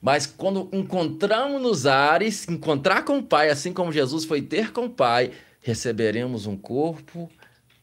[0.00, 4.84] mas quando encontramos nos ares, encontrar com o Pai, assim como Jesus foi ter com
[4.84, 5.30] o Pai,
[5.62, 7.30] receberemos um corpo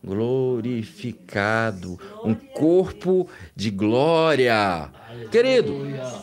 [0.04, 4.92] glorificado, um corpo de glória.
[5.32, 5.74] Querido,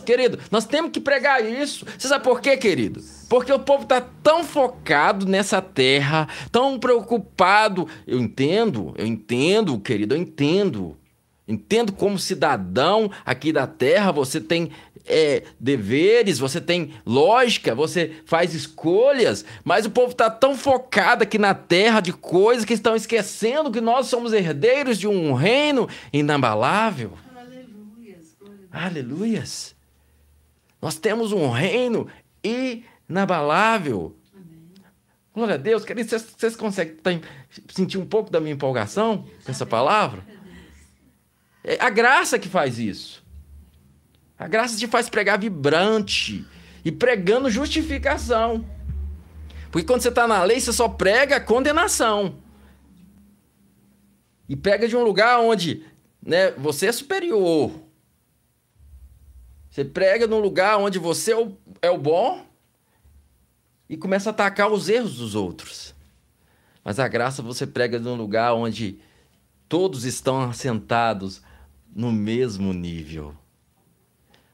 [0.05, 1.87] querido, nós temos que pregar isso.
[1.97, 3.03] Você sabe por quê, querido?
[3.29, 7.87] Porque o povo está tão focado nessa terra, tão preocupado.
[8.07, 10.97] Eu entendo, eu entendo, querido, eu entendo.
[11.47, 14.71] Entendo como cidadão aqui da terra, você tem
[15.07, 21.39] é, deveres, você tem lógica, você faz escolhas, mas o povo está tão focado aqui
[21.39, 27.13] na terra de coisas que estão esquecendo que nós somos herdeiros de um reino inabalável.
[28.71, 29.75] Aleluias.
[30.81, 32.07] Nós temos um reino
[32.43, 34.17] inabalável.
[34.35, 34.71] Amém.
[35.35, 35.85] Glória a Deus.
[35.85, 37.23] Queridos, vocês, vocês conseguem
[37.71, 40.25] sentir um pouco da minha empolgação com essa palavra?
[41.65, 43.25] É a graça que faz isso.
[44.39, 46.47] A graça te faz pregar vibrante
[46.85, 48.65] e pregando justificação.
[49.71, 52.37] Porque quando você está na lei, você só prega condenação.
[54.49, 55.85] E prega de um lugar onde
[56.23, 57.88] né, você é superior.
[59.71, 62.45] Você prega num lugar onde você é o, é o bom
[63.89, 65.95] e começa a atacar os erros dos outros.
[66.85, 68.99] Mas a graça você prega num lugar onde
[69.69, 71.43] todos estão assentados
[71.95, 73.35] no mesmo nível.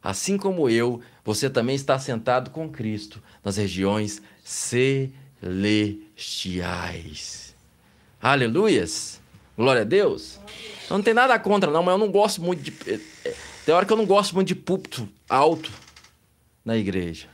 [0.02, 5.44] Assim como eu, você também está sentado com Cristo nas regiões celestiais.
[8.20, 9.20] Aleluias!
[9.56, 10.38] Glória a Deus!
[10.90, 12.72] Não tem nada contra, não, mas eu não gosto muito de.
[13.64, 15.70] Tem hora que eu não gosto muito de púlpito alto
[16.64, 17.28] na igreja.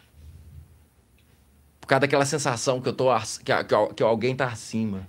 [1.81, 3.07] Por causa daquela sensação que eu tô
[3.45, 5.09] que, que alguém está acima.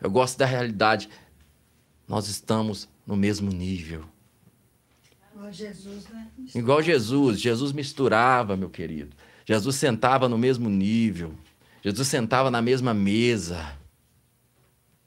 [0.00, 1.08] Eu gosto da realidade.
[2.08, 4.04] Nós estamos no mesmo nível.
[5.32, 6.28] Igual Jesus, né?
[6.54, 7.40] Igual Jesus.
[7.40, 9.14] Jesus misturava, meu querido.
[9.44, 11.34] Jesus sentava no mesmo nível.
[11.82, 13.76] Jesus sentava na mesma mesa.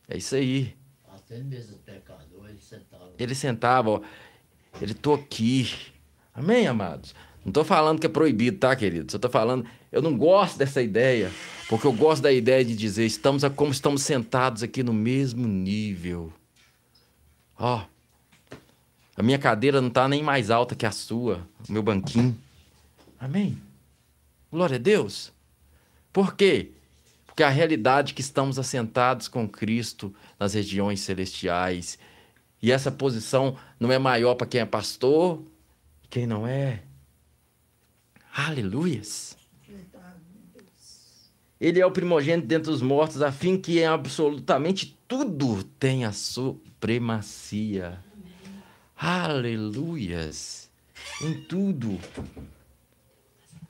[0.08, 0.76] É isso aí.
[1.10, 3.14] Até mesmo pecador, ele sentava.
[3.20, 4.02] Ele sentava, ó.
[4.80, 5.74] Ele tô aqui.
[6.34, 7.16] Amém, amados?
[7.44, 9.12] Não estou falando que é proibido, tá, querido?
[9.12, 11.32] Só falando, eu não gosto dessa ideia,
[11.68, 16.32] porque eu gosto da ideia de dizer, estamos como estamos sentados aqui no mesmo nível.
[17.58, 17.84] Ó,
[19.16, 22.38] a minha cadeira não está nem mais alta que a sua, o meu banquinho.
[23.20, 23.58] Amém?
[24.52, 25.32] Glória a Deus.
[26.12, 26.72] Por quê?
[27.26, 31.98] Porque a realidade é que estamos assentados com Cristo nas regiões celestiais.
[32.62, 35.42] E essa posição não é maior para quem é pastor,
[36.10, 36.84] quem não é.
[38.34, 39.36] Aleluias.
[41.60, 48.00] Ele é o primogênito dentre os mortos, a fim que em absolutamente tudo tenha supremacia.
[48.98, 50.70] Aleluias!
[51.22, 52.00] Em tudo.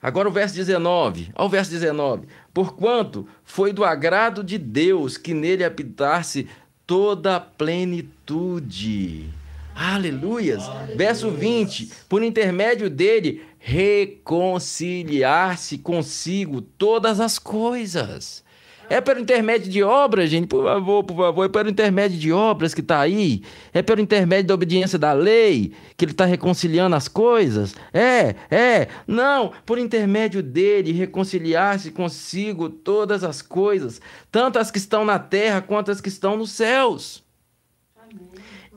[0.01, 1.31] Agora o verso 19.
[1.35, 2.27] Olha o verso 19.
[2.53, 6.49] Porquanto foi do agrado de Deus que nele habitasse
[6.91, 9.29] toda a plenitude.
[9.73, 10.67] Aleluias.
[10.67, 10.97] Aleluias.
[10.97, 11.89] Verso 20.
[12.09, 18.43] Por intermédio dele, reconciliar-se consigo todas as coisas
[18.91, 21.45] é pelo intermédio de obras, gente, por favor, por favor.
[21.45, 23.41] É pelo intermédio de obras que está aí.
[23.73, 27.73] É pelo intermédio da obediência da lei que ele está reconciliando as coisas.
[27.93, 28.89] É, é.
[29.07, 35.61] Não, por intermédio dele, reconciliar-se consigo todas as coisas, tanto as que estão na terra
[35.61, 37.23] quanto as que estão nos céus.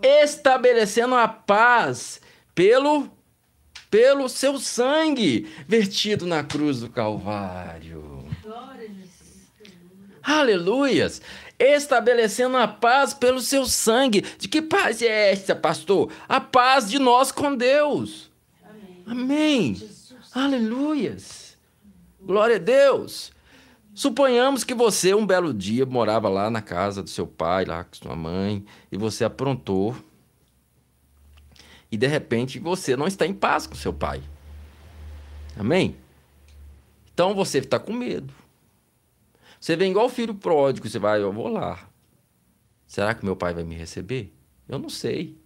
[0.00, 2.20] Estabelecendo a paz
[2.54, 3.10] pelo
[3.90, 8.03] pelo seu sangue vertido na cruz do Calvário.
[10.24, 11.20] Aleluias!
[11.58, 14.22] Estabelecendo a paz pelo seu sangue.
[14.38, 16.10] De que paz é esta, pastor?
[16.26, 18.30] A paz de nós com Deus.
[19.06, 19.76] Amém.
[19.76, 19.88] Amém.
[20.34, 21.56] Aleluias!
[22.20, 23.30] Glória a Deus!
[23.94, 27.94] Suponhamos que você, um belo dia, morava lá na casa do seu pai, lá com
[27.94, 29.94] sua mãe, e você aprontou.
[31.92, 34.20] E de repente você não está em paz com seu pai.
[35.56, 35.96] Amém?
[37.12, 38.34] Então você está com medo.
[39.64, 41.88] Você vem igual o filho pródigo, você vai, eu vou lá.
[42.86, 44.30] Será que meu pai vai me receber?
[44.68, 45.40] Eu não sei.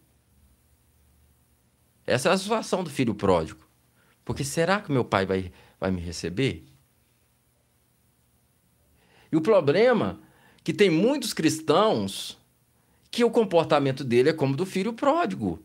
[2.05, 3.65] Essa é a situação do filho pródigo.
[4.25, 6.67] Porque será que meu pai vai, vai me receber?
[9.31, 12.37] E o problema é que tem muitos cristãos
[13.13, 15.63] que o comportamento dele é como do filho pródigo.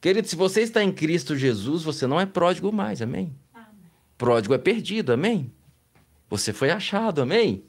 [0.00, 3.36] Querido, se você está em Cristo Jesus, você não é pródigo mais, amém?
[3.52, 3.90] amém.
[4.16, 5.52] Pródigo é perdido, amém?
[6.32, 7.62] Você foi achado, amém?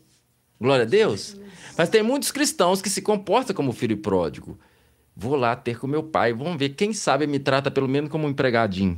[0.57, 1.35] Glória a Deus.
[1.77, 4.57] Mas tem muitos cristãos que se comportam como filho pródigo.
[5.13, 8.25] Vou lá ter com meu pai, vamos ver, quem sabe me trata pelo menos como
[8.25, 8.97] um empregadinho.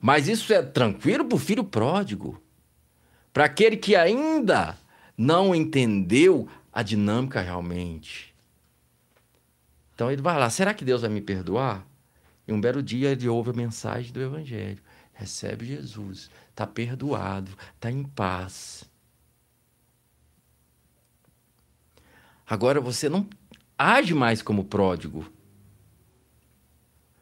[0.00, 2.42] Mas isso é tranquilo para o filho pródigo.
[3.32, 4.76] Para aquele que ainda
[5.16, 8.34] não entendeu a dinâmica realmente.
[9.94, 11.86] Então ele vai lá, será que Deus vai me perdoar?
[12.48, 14.82] E um belo dia ele ouve a mensagem do Evangelho
[15.14, 18.88] recebe Jesus, está perdoado, está em paz.
[22.46, 23.28] Agora você não
[23.76, 25.30] age mais como pródigo.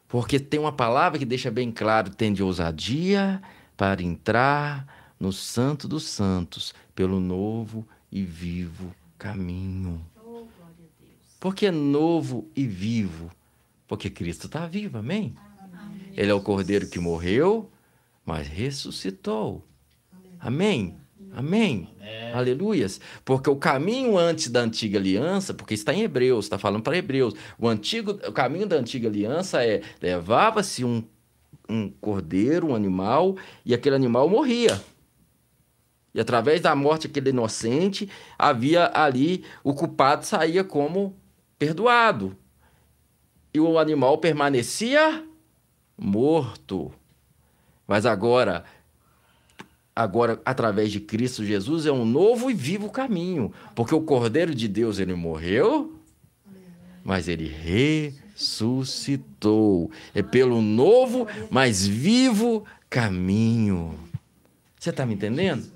[0.07, 3.41] Porque tem uma palavra que deixa bem claro: tem de ousadia
[3.75, 10.05] para entrar no Santo dos Santos, pelo novo e vivo caminho.
[10.23, 10.45] Oh,
[11.39, 13.31] Por que novo e vivo?
[13.87, 15.33] Porque Cristo está vivo, amém?
[15.59, 16.13] amém?
[16.15, 17.71] Ele é o cordeiro que morreu,
[18.25, 19.65] mas ressuscitou.
[20.39, 20.97] Amém?
[21.31, 21.89] Amém.
[21.99, 22.31] Amém.
[22.33, 23.01] Aleluias.
[23.25, 27.33] Porque o caminho antes da antiga aliança, porque está em Hebreus, está falando para Hebreus,
[27.57, 31.03] o, antigo, o caminho da antiga aliança é levava-se um,
[31.67, 34.81] um cordeiro, um animal, e aquele animal morria.
[36.13, 38.07] E através da morte daquele inocente,
[38.37, 41.17] havia ali, o culpado saía como
[41.57, 42.37] perdoado.
[43.51, 45.23] E o animal permanecia
[45.97, 46.91] morto.
[47.93, 48.63] Mas agora,
[49.95, 54.67] agora através de Cristo Jesus é um novo e vivo caminho, porque o Cordeiro de
[54.67, 55.93] Deus ele morreu,
[57.03, 57.47] mas ele
[58.35, 59.91] ressuscitou.
[60.11, 63.93] É pelo novo, mas vivo caminho.
[64.79, 65.71] Você está me entendendo?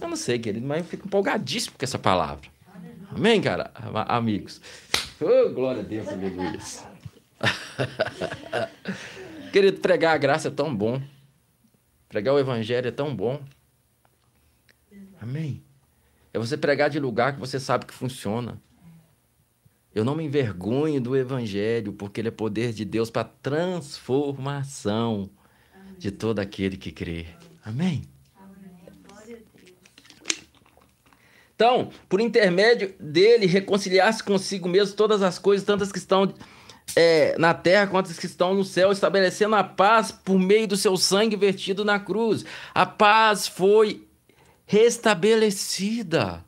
[0.00, 2.48] Eu não sei, querido, mas eu fico empolgadíssimo com essa palavra.
[3.08, 3.70] Amém, cara?
[4.08, 4.60] Amigos.
[5.20, 6.58] Oh, glória a Deus, aleluia.
[9.52, 11.00] querido, pregar a graça é tão bom.
[12.12, 13.42] Pregar o evangelho é tão bom.
[15.18, 15.62] Amém.
[16.30, 18.60] É você pregar de lugar que você sabe que funciona.
[19.94, 25.30] Eu não me envergonho do evangelho, porque ele é poder de Deus para transformação
[25.74, 25.94] Amém.
[25.98, 27.28] de todo aquele que crê.
[27.64, 28.02] Amém.
[31.54, 36.34] Então, por intermédio dele, reconciliar-se consigo mesmo todas as coisas, tantas que estão
[36.94, 40.76] é, na terra quanto os que estão no céu, estabelecendo a paz por meio do
[40.76, 42.44] seu sangue vertido na cruz.
[42.74, 44.06] A paz foi
[44.66, 46.44] restabelecida.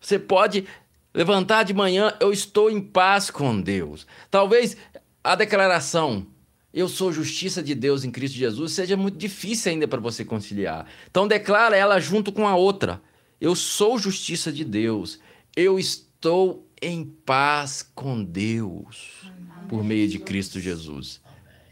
[0.00, 0.66] Você pode
[1.14, 4.06] levantar de manhã, eu estou em paz com Deus.
[4.30, 4.76] Talvez
[5.22, 6.26] a declaração
[6.72, 10.86] eu sou justiça de Deus em Cristo Jesus seja muito difícil ainda para você conciliar.
[11.10, 13.02] Então declara ela junto com a outra.
[13.38, 15.20] Eu sou justiça de Deus.
[15.54, 19.30] Eu estou em paz com Deus
[19.72, 21.18] por meio de Cristo Jesus.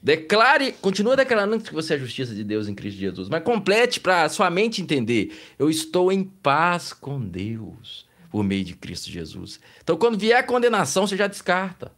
[0.03, 4.01] Declare, continua declarando que você é a justiça de Deus em Cristo Jesus, mas complete
[4.01, 5.39] para sua mente entender.
[5.59, 9.61] Eu estou em paz com Deus por meio de Cristo Jesus.
[9.83, 11.93] Então, quando vier a condenação, você já descarta.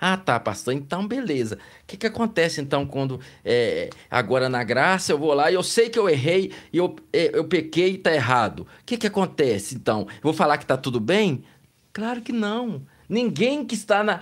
[0.00, 1.54] Ah, tá, pastor, então beleza.
[1.54, 5.62] O que, que acontece então quando é, agora na graça eu vou lá e eu
[5.62, 8.66] sei que eu errei e eu, é, eu pequei e tá errado?
[8.80, 10.08] O que, que acontece então?
[10.10, 11.44] Eu vou falar que tá tudo bem?
[11.92, 12.84] Claro que não.
[13.12, 14.20] Ninguém que está na,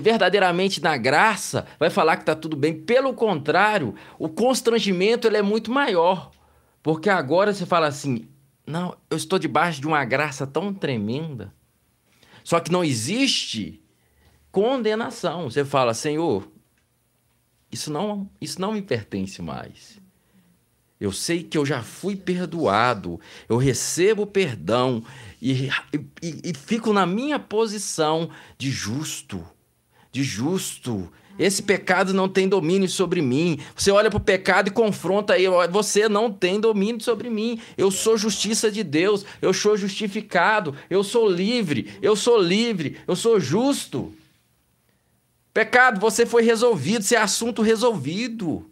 [0.00, 2.72] verdadeiramente na graça vai falar que está tudo bem.
[2.72, 6.30] Pelo contrário, o constrangimento ele é muito maior.
[6.80, 8.28] Porque agora você fala assim:
[8.64, 11.52] não, eu estou debaixo de uma graça tão tremenda.
[12.44, 13.82] Só que não existe
[14.52, 15.50] condenação.
[15.50, 16.48] Você fala, Senhor,
[17.72, 19.97] isso não, isso não me pertence mais.
[21.00, 25.02] Eu sei que eu já fui perdoado, eu recebo perdão,
[25.40, 25.68] e,
[26.22, 29.44] e, e fico na minha posição de justo,
[30.10, 31.08] de justo.
[31.38, 33.60] Esse pecado não tem domínio sobre mim.
[33.76, 35.48] Você olha para o pecado e confronta ele.
[35.70, 37.60] Você não tem domínio sobre mim.
[37.76, 39.24] Eu sou justiça de Deus.
[39.40, 40.74] Eu sou justificado.
[40.90, 41.92] Eu sou livre.
[42.02, 42.96] Eu sou livre.
[43.06, 44.12] Eu sou justo.
[45.54, 47.02] Pecado, você foi resolvido.
[47.02, 48.67] Esse é assunto resolvido.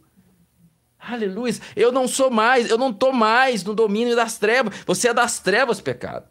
[1.09, 1.55] Aleluia.
[1.77, 2.69] Eu não sou mais.
[2.69, 4.75] Eu não estou mais no domínio das trevas.
[4.87, 6.27] Você é das trevas, pecado.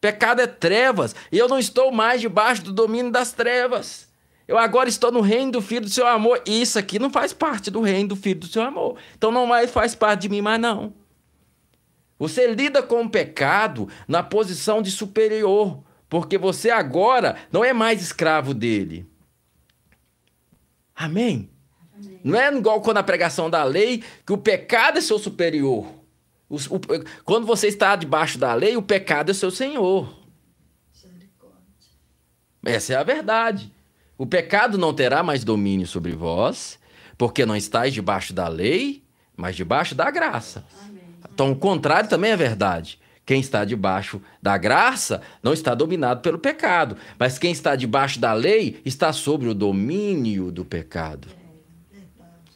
[0.00, 4.08] Pecado é trevas, e eu não estou mais debaixo do domínio das trevas.
[4.48, 6.42] Eu agora estou no reino do Filho do seu amor.
[6.44, 8.96] E isso aqui não faz parte do reino do Filho do seu amor.
[9.16, 10.92] Então não mais faz parte de mim mais não.
[12.18, 18.02] Você lida com o pecado na posição de superior, porque você agora não é mais
[18.02, 19.06] escravo dele.
[20.96, 21.48] Amém?
[22.04, 22.20] Amém.
[22.24, 25.86] Não é igual quando a pregação da lei que o pecado é seu superior.
[26.48, 26.80] O, o,
[27.24, 30.22] quando você está debaixo da lei, o pecado é seu senhor.
[32.64, 33.72] Essa é a verdade.
[34.16, 36.78] O pecado não terá mais domínio sobre vós,
[37.18, 39.02] porque não estáis debaixo da lei,
[39.36, 40.64] mas debaixo da graça.
[40.84, 41.02] Amém.
[41.32, 43.00] Então, o contrário também é verdade.
[43.24, 48.32] Quem está debaixo da graça não está dominado pelo pecado, mas quem está debaixo da
[48.32, 51.28] lei está sob o domínio do pecado.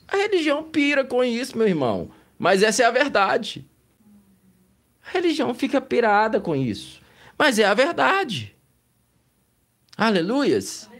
[0.09, 3.67] A religião pira com isso, meu irmão, mas essa é a verdade.
[5.07, 7.01] A religião fica pirada com isso.
[7.39, 8.55] Mas é a verdade.
[9.97, 10.91] Aleluias.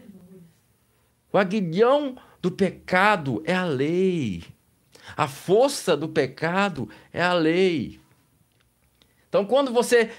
[1.31, 4.43] O aguilhão do pecado é a lei.
[5.15, 7.99] A força do pecado é a lei.
[9.29, 10.11] Então, quando você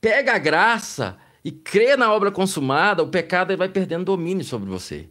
[0.00, 5.08] pega a graça e crê na obra consumada, o pecado vai perdendo domínio sobre você.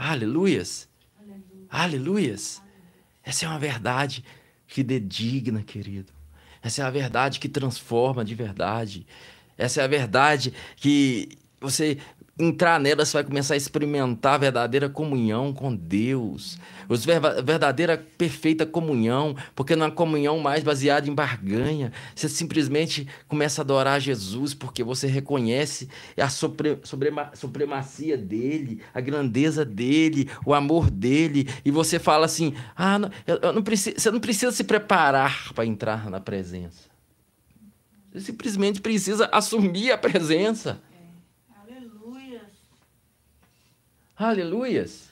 [0.00, 0.88] Aleluias.
[1.18, 1.66] Aleluia.
[1.68, 2.62] Aleluias.
[3.22, 4.24] Essa é uma verdade
[4.66, 6.10] que dedigna, querido.
[6.62, 9.06] Essa é a verdade que transforma de verdade.
[9.58, 11.98] Essa é a verdade que você
[12.40, 16.58] entrar nela, você vai começar a experimentar a verdadeira comunhão com Deus.
[16.88, 21.92] A verdadeira perfeita comunhão, porque não é comunhão mais baseada em barganha.
[22.14, 29.00] Você simplesmente começa a adorar Jesus porque você reconhece a supre, suprema, supremacia dele, a
[29.00, 34.10] grandeza dele, o amor dele, e você fala assim: ah, não, eu não preciso, você
[34.10, 36.90] não precisa se preparar para entrar na presença.
[38.12, 40.80] Você simplesmente precisa assumir a presença.
[44.20, 45.08] Aleluias.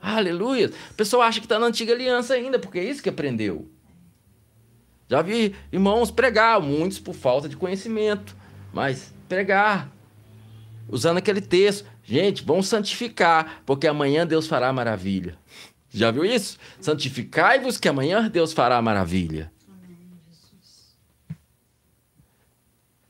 [0.00, 0.70] Aleluia.
[0.92, 3.68] O pessoal acha que está na antiga aliança ainda, porque é isso que aprendeu.
[5.08, 8.36] Já vi irmãos pregar, muitos por falta de conhecimento,
[8.72, 9.90] mas pregar,
[10.88, 11.88] usando aquele texto.
[12.04, 15.36] Gente, vamos santificar, porque amanhã Deus fará maravilha.
[15.90, 16.56] Já viu isso?
[16.80, 19.50] Santificai-vos, que amanhã Deus fará maravilha.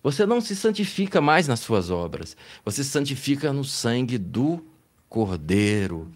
[0.03, 2.35] Você não se santifica mais nas suas obras,
[2.65, 4.65] você se santifica no sangue do
[5.09, 6.11] Cordeiro.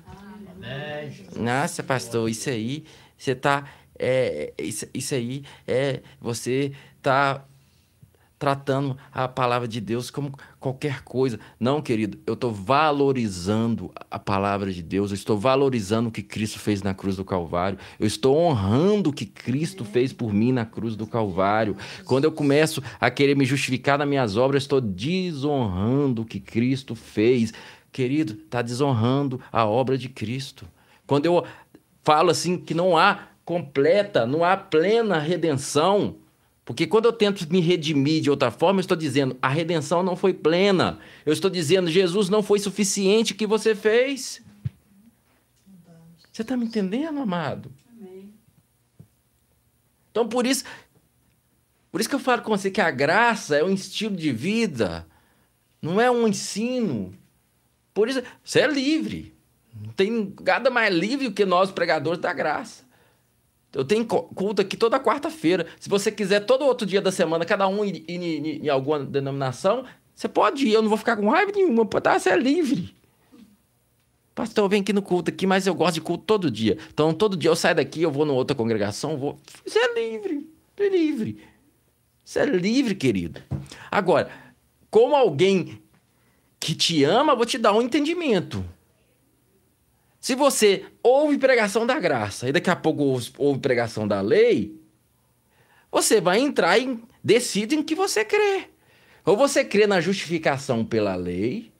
[1.36, 2.84] Nossa, pastor, isso aí,
[3.16, 3.64] você tá.
[3.98, 6.00] É, isso, isso aí é.
[6.20, 7.44] Você tá
[8.42, 11.38] tratando a palavra de Deus como qualquer coisa.
[11.60, 16.58] Não, querido, eu estou valorizando a palavra de Deus, eu estou valorizando o que Cristo
[16.58, 20.66] fez na cruz do Calvário, eu estou honrando o que Cristo fez por mim na
[20.66, 21.76] cruz do Calvário.
[22.04, 26.40] Quando eu começo a querer me justificar nas minhas obras, eu estou desonrando o que
[26.40, 27.52] Cristo fez
[27.92, 30.66] querido, está desonrando a obra de Cristo.
[31.06, 31.44] Quando eu
[32.02, 36.16] falo assim que não há completa, não há plena redenção,
[36.64, 40.16] porque quando eu tento me redimir de outra forma, eu estou dizendo a redenção não
[40.16, 40.98] foi plena.
[41.26, 44.40] Eu estou dizendo Jesus não foi suficiente o que você fez.
[46.32, 47.70] Você está me entendendo, amado?
[47.90, 48.32] Amém.
[50.10, 50.64] Então por isso,
[51.90, 55.06] por isso que eu falo com você que a graça é um estilo de vida,
[55.80, 57.12] não é um ensino.
[57.94, 59.34] Por isso, você é livre.
[59.74, 62.84] Não tem nada mais livre do que nós, pregadores da graça.
[63.72, 65.66] Eu tenho culto aqui toda quarta-feira.
[65.80, 69.00] Se você quiser, todo outro dia da semana, cada um ir, ir, ir, em alguma
[69.00, 69.84] denominação,
[70.14, 70.72] você pode ir.
[70.74, 71.86] Eu não vou ficar com raiva nenhuma.
[71.86, 72.18] Tá?
[72.18, 72.94] Você é livre.
[74.34, 76.78] Pastor, eu venho aqui no culto aqui, mas eu gosto de culto todo dia.
[76.92, 79.38] Então, todo dia eu saio daqui, eu vou numa outra congregação, vou.
[79.66, 80.50] Você é livre.
[80.74, 81.38] Você é livre.
[82.24, 83.42] Você é livre, querido.
[83.90, 84.30] Agora,
[84.90, 85.81] como alguém
[86.62, 88.64] que te ama, vou te dar um entendimento.
[90.20, 94.80] Se você ouve pregação da graça e daqui a pouco ouve pregação da lei,
[95.90, 98.68] você vai entrar e decide em que você crê.
[99.26, 101.72] Ou você crê na justificação pela lei,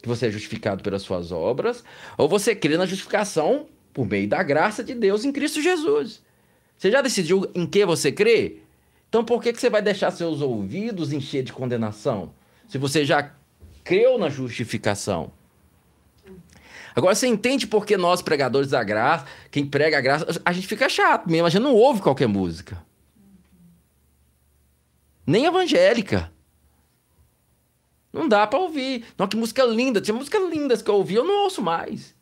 [0.00, 1.84] que você é justificado pelas suas obras,
[2.16, 6.22] ou você crê na justificação por meio da graça de Deus em Cristo Jesus.
[6.78, 8.56] Você já decidiu em que você crê?
[9.10, 12.32] Então por que, que você vai deixar seus ouvidos encher de condenação?
[12.66, 13.34] Se você já
[13.84, 15.32] creu na justificação.
[16.94, 20.66] Agora você entende por que nós, pregadores da graça, quem prega a graça, a gente
[20.66, 22.82] fica chato mesmo, a gente não ouve qualquer música.
[25.26, 26.30] Nem evangélica.
[28.12, 29.06] Não dá para ouvir.
[29.16, 30.00] Não, que música linda.
[30.00, 32.14] Tinha músicas lindas que eu ouvi, eu não ouço mais.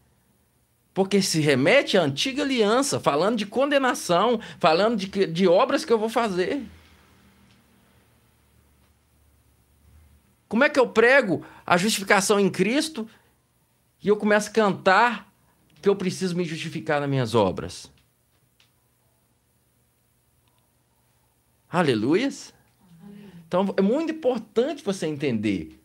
[0.94, 5.98] Porque se remete à antiga aliança, falando de condenação, falando de, de obras que eu
[5.98, 6.62] vou fazer.
[10.50, 13.08] Como é que eu prego a justificação em Cristo
[14.02, 15.32] e eu começo a cantar
[15.80, 17.88] que eu preciso me justificar nas minhas obras.
[21.70, 22.52] Aleluias.
[23.46, 25.80] Então é muito importante você entender.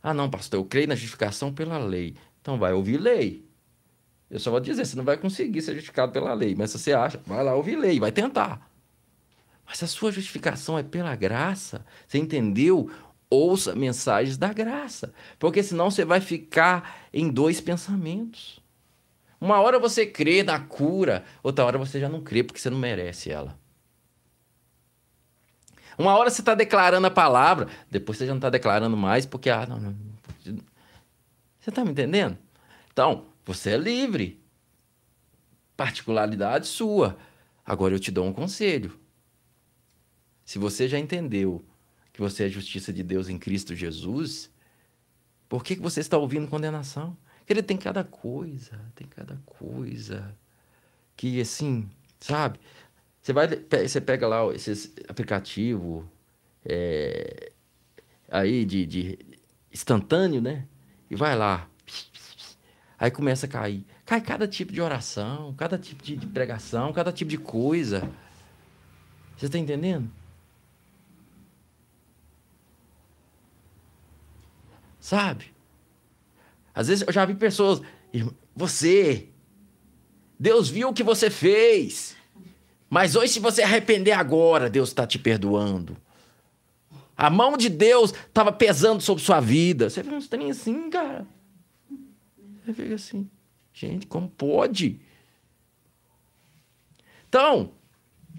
[0.00, 2.14] Ah, não, pastor, eu creio na justificação pela lei.
[2.40, 3.44] Então vai ouvir lei.
[4.30, 6.54] Eu só vou dizer, você não vai conseguir ser justificado pela lei.
[6.54, 8.70] Mas se você acha, vai lá ouvir lei, vai tentar.
[9.66, 11.84] Mas a sua justificação é pela graça.
[12.06, 12.88] Você entendeu
[13.34, 18.60] ouça mensagens da graça, porque senão você vai ficar em dois pensamentos.
[19.40, 22.78] Uma hora você crê na cura, outra hora você já não crê porque você não
[22.78, 23.58] merece ela.
[25.98, 29.50] Uma hora você está declarando a palavra, depois você já não está declarando mais porque
[29.50, 29.96] ah, não, não.
[31.60, 32.36] Você está me entendendo?
[32.92, 34.42] Então, você é livre.
[35.76, 37.16] Particularidade sua.
[37.64, 38.98] Agora eu te dou um conselho.
[40.44, 41.64] Se você já entendeu
[42.14, 44.48] que você é a justiça de Deus em Cristo Jesus,
[45.48, 47.16] por que, que você está ouvindo condenação?
[47.46, 50.32] Ele tem cada coisa, tem cada coisa
[51.16, 51.90] que assim,
[52.20, 52.60] sabe?
[53.20, 56.08] Você vai, você pega lá esses aplicativo
[56.64, 57.50] é,
[58.30, 59.18] aí de, de
[59.72, 60.68] instantâneo, né?
[61.10, 61.68] E vai lá,
[62.96, 63.84] aí começa a cair.
[64.06, 68.08] Cai cada tipo de oração, cada tipo de pregação, cada tipo de coisa.
[69.36, 70.08] Você está entendendo?
[75.04, 75.52] Sabe?
[76.74, 77.82] Às vezes eu já vi pessoas,
[78.56, 79.28] você,
[80.40, 82.16] Deus viu o que você fez.
[82.88, 85.94] Mas hoje, se você arrepender agora, Deus está te perdoando.
[87.14, 89.90] A mão de Deus estava pesando sobre sua vida.
[89.90, 91.26] Você vê uns trem assim, cara.
[92.64, 93.28] Você fica assim,
[93.74, 95.02] gente, como pode?
[97.28, 97.72] Então,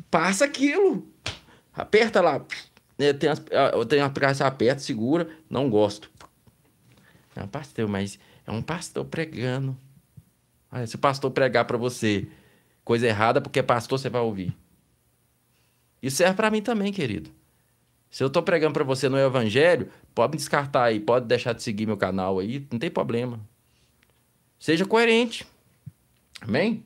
[0.09, 1.07] passa aquilo.
[1.71, 2.43] Aperta lá.
[2.97, 3.39] Tem, as,
[3.87, 5.29] tem a aperta, segura.
[5.47, 6.09] Não gosto.
[7.35, 8.17] É um pastor, mas
[8.47, 9.77] é um pastor pregando.
[10.71, 12.27] Olha, se o pastor pregar para você
[12.83, 14.55] coisa errada, porque é pastor, você vai ouvir.
[16.01, 17.29] Isso serve para mim também, querido.
[18.09, 21.61] Se eu estou pregando para você no evangelho, pode me descartar aí, pode deixar de
[21.61, 23.39] seguir meu canal aí, não tem problema.
[24.59, 25.45] Seja coerente.
[26.39, 26.85] Amém?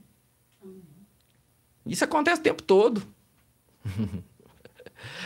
[1.86, 3.04] Isso acontece o tempo todo.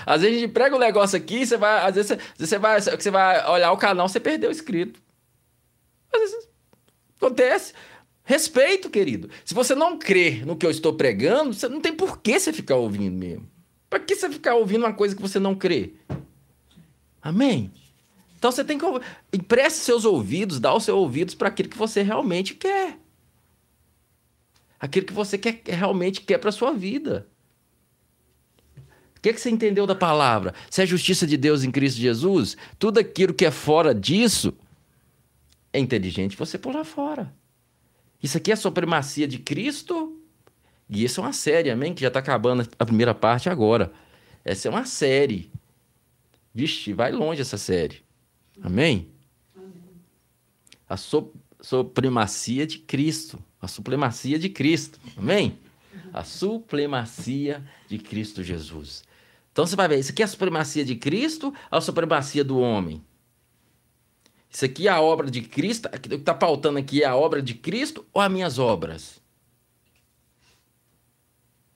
[0.05, 3.11] às vezes a gente prega um negócio aqui, você vai, às vezes você vai, você
[3.11, 5.02] vai olhar o canal, você perdeu o inscrito.
[6.13, 6.49] Às vezes
[7.17, 7.73] acontece.
[8.23, 9.29] Respeito, querido.
[9.43, 12.53] Se você não crê no que eu estou pregando, você não tem por que você
[12.53, 13.49] ficar ouvindo mesmo.
[13.89, 15.93] Para que você ficar ouvindo uma coisa que você não crê?
[17.21, 17.71] Amém?
[18.37, 18.85] Então você tem que
[19.31, 22.97] empreste seus ouvidos, dá os seus ouvidos para aquilo que você realmente quer.
[24.79, 27.27] Aquilo que você quer, realmente quer para sua vida.
[29.15, 30.53] O que, que você entendeu da palavra?
[30.69, 34.53] Se é justiça de Deus em Cristo Jesus, tudo aquilo que é fora disso
[35.73, 37.33] é inteligente você pular fora.
[38.21, 40.17] Isso aqui é a supremacia de Cristo.
[40.87, 41.93] E isso é uma série, amém?
[41.93, 43.91] Que já está acabando a primeira parte agora.
[44.45, 45.51] Essa é uma série.
[46.53, 48.01] Vixe, vai longe essa série.
[48.61, 49.09] Amém?
[50.87, 53.43] A so, supremacia de Cristo.
[53.59, 54.99] A supremacia de Cristo.
[55.17, 55.57] Amém?
[56.13, 59.03] A supremacia de Cristo Jesus.
[59.51, 62.59] Então você vai ver, isso aqui é a supremacia de Cristo ou a supremacia do
[62.59, 63.03] homem?
[64.53, 65.87] Isso aqui é a obra de Cristo?
[65.87, 69.19] O que está pautando aqui é a obra de Cristo ou as minhas obras?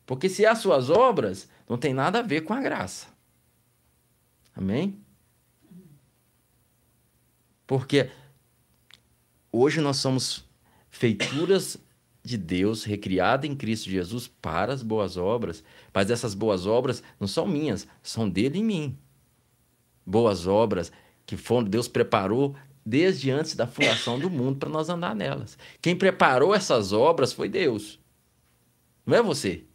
[0.06, 3.08] Porque se é as suas obras, não tem nada a ver com a graça.
[4.56, 5.00] Amém?
[7.66, 8.12] Porque
[9.52, 10.46] hoje nós somos
[10.90, 11.78] feituras
[12.24, 15.64] de Deus, recriada em Cristo Jesus para as boas obras,
[15.94, 18.98] mas essas boas obras não são minhas, são dele e mim.
[20.06, 20.92] Boas obras
[21.26, 22.56] que Deus preparou
[22.88, 25.58] desde antes da fundação do mundo para nós andar nelas.
[25.82, 28.00] Quem preparou essas obras foi Deus.
[29.06, 29.66] Não é você.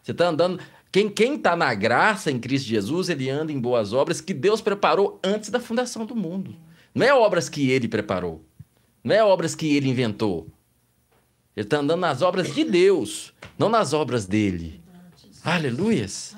[0.00, 0.60] Você está andando.
[0.92, 5.18] Quem está na graça em Cristo Jesus, ele anda em boas obras que Deus preparou
[5.24, 6.54] antes da fundação do mundo.
[6.94, 8.44] Não é obras que ele preparou.
[9.02, 10.46] Não é obras que ele inventou.
[11.56, 14.80] Ele está andando nas obras de Deus, não nas obras dele.
[15.42, 16.36] Aleluias.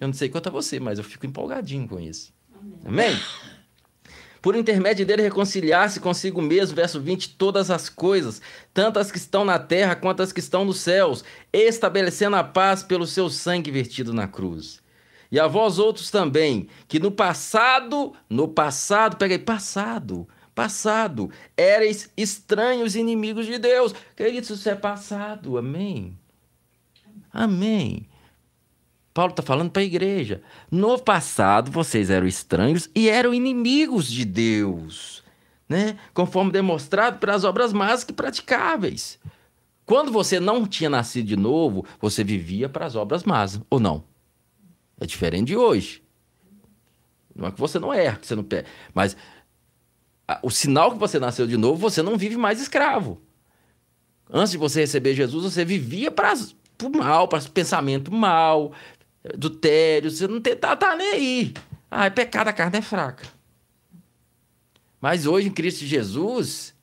[0.00, 2.32] Eu não sei quanto a você, mas eu fico empolgadinho com isso.
[2.84, 3.18] Amém?
[4.42, 8.40] Por intermédio dele reconciliar-se consigo mesmo, verso 20, todas as coisas,
[8.72, 11.22] tanto as que estão na terra quanto as que estão nos céus,
[11.52, 14.80] estabelecendo a paz pelo seu sangue vertido na cruz.
[15.30, 22.10] E a vós outros também, que no passado, no passado, pega aí, passado, passado, erais
[22.16, 23.94] estranhos inimigos de Deus.
[24.16, 26.18] Queridos, isso é passado, amém?
[27.32, 28.09] Amém.
[29.20, 30.40] Paulo está falando para a igreja.
[30.70, 35.22] No passado, vocês eram estranhos e eram inimigos de Deus,
[35.68, 35.98] né?
[36.14, 39.18] conforme demonstrado pelas obras más que praticáveis.
[39.84, 44.04] Quando você não tinha nascido de novo, você vivia para as obras más, ou não?
[44.98, 46.02] É diferente de hoje.
[47.36, 48.70] Não é que você não erra, que você não perde.
[48.94, 49.14] Mas
[50.42, 53.20] o sinal que você nasceu de novo, você não vive mais escravo.
[54.30, 58.72] Antes de você receber Jesus, você vivia para o mal, para pensamento mal,
[59.24, 61.54] adultério, você não tá, tá nem aí.
[61.90, 63.26] Ah, é pecado, a carne é fraca.
[65.00, 66.74] Mas hoje, em Cristo Jesus,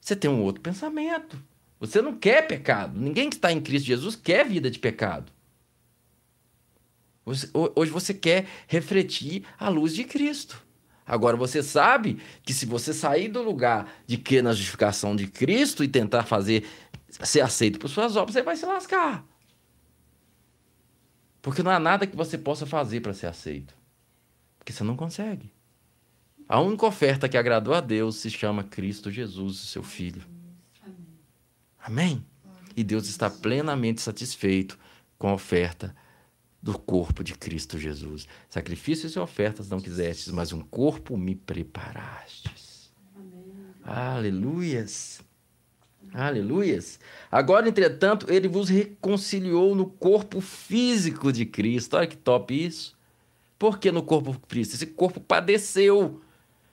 [0.00, 1.42] você tem um outro pensamento.
[1.80, 2.98] Você não quer pecado.
[2.98, 5.32] Ninguém que está em Cristo Jesus quer vida de pecado.
[7.74, 10.64] Hoje você quer refletir a luz de Cristo.
[11.04, 15.82] Agora você sabe que se você sair do lugar de que na justificação de Cristo
[15.82, 16.64] e tentar fazer
[17.08, 19.24] ser aceito por suas obras, você vai se lascar.
[21.46, 23.72] Porque não há nada que você possa fazer para ser aceito.
[24.58, 25.52] Porque você não consegue.
[26.48, 30.24] A única oferta que agradou a Deus se chama Cristo Jesus, seu Filho.
[31.78, 32.26] Amém?
[32.76, 34.76] E Deus está plenamente satisfeito
[35.16, 35.94] com a oferta
[36.60, 38.26] do corpo de Cristo Jesus.
[38.50, 42.92] Sacrifícios e ofertas não quisestes, mas um corpo me preparastes.
[43.14, 43.54] Amém.
[43.84, 45.20] Aleluias.
[46.12, 46.98] Aleluias.
[47.30, 51.96] Agora, entretanto, ele vos reconciliou no corpo físico de Cristo.
[51.96, 52.96] Olha que top isso.
[53.58, 54.74] Por que no corpo de Cristo?
[54.74, 56.20] Esse corpo padeceu,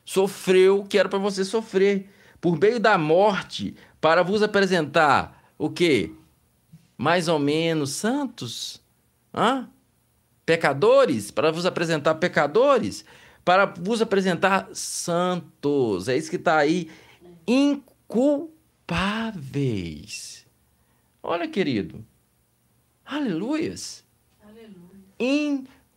[0.04, 2.10] sofreu o que era para você sofrer.
[2.42, 6.12] Por meio da morte, para vos apresentar o quê?
[6.98, 8.82] Mais ou menos santos?
[9.34, 9.70] Hã?
[10.46, 11.32] Pecadores?
[11.32, 13.06] Para vos apresentar pecadores?
[13.46, 16.08] Para vos apresentar santos.
[16.08, 16.90] É isso que está aí.
[17.48, 18.54] Inculpáveis
[18.84, 20.46] culpáveis.
[21.22, 22.04] Olha, querido.
[23.06, 24.04] Aleluias.
[24.42, 25.00] Aleluia.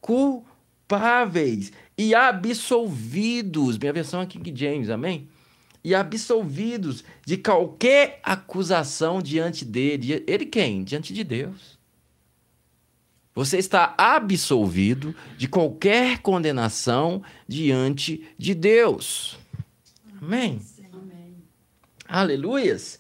[0.01, 3.79] Inculpáveis e absolvidos.
[3.79, 5.29] Minha versão aqui King James, amém?
[5.83, 10.25] E absolvidos de qualquer acusação diante dele.
[10.27, 10.85] Ele quem?
[10.85, 11.77] Diante de Deus.
[13.35, 19.39] Você está absolvido de qualquer condenação diante de Deus.
[20.21, 20.61] Amém?
[22.09, 22.99] Aleluias.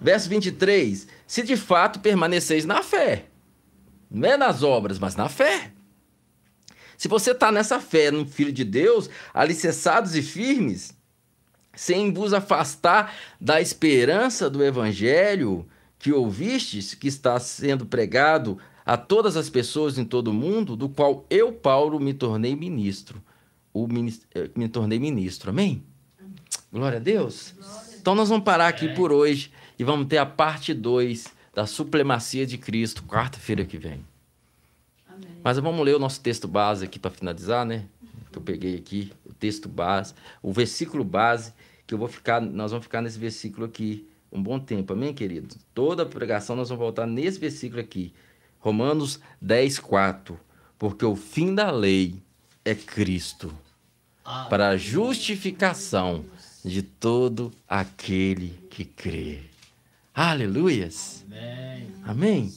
[0.00, 1.06] Verso 23.
[1.26, 3.26] Se de fato permaneceis na fé,
[4.10, 5.72] não é nas obras, mas na fé.
[6.98, 10.96] Se você está nessa fé no Filho de Deus, alicerçados e firmes,
[11.74, 15.66] sem vos afastar da esperança do Evangelho
[15.98, 20.88] que ouvistes, que está sendo pregado a todas as pessoas em todo o mundo, do
[20.88, 23.22] qual eu, Paulo, me tornei ministro.
[23.72, 25.50] O ministro, eh, me tornei ministro.
[25.50, 25.82] Amém?
[26.18, 26.34] Amém.
[26.72, 27.54] Glória a Deus.
[27.56, 31.66] Glória então nós vamos parar aqui por hoje e vamos ter a parte 2 da
[31.66, 34.04] supremacia de Cristo, quarta-feira que vem.
[35.08, 35.30] Amém.
[35.44, 37.84] Mas vamos ler o nosso texto base aqui para finalizar, né?
[38.32, 41.54] Que eu peguei aqui, o texto base, o versículo base,
[41.86, 45.54] que eu vou ficar, nós vamos ficar nesse versículo aqui um bom tempo, amém, querido?
[45.72, 48.12] Toda a pregação nós vamos voltar nesse versículo aqui.
[48.58, 50.40] Romanos 10, 4.
[50.76, 52.16] Porque o fim da lei
[52.64, 53.56] é Cristo,
[54.50, 56.24] para a justificação
[56.64, 59.40] de todo aquele que crê.
[60.14, 61.24] Aleluias.
[61.26, 61.88] Amém.
[62.04, 62.52] Amém.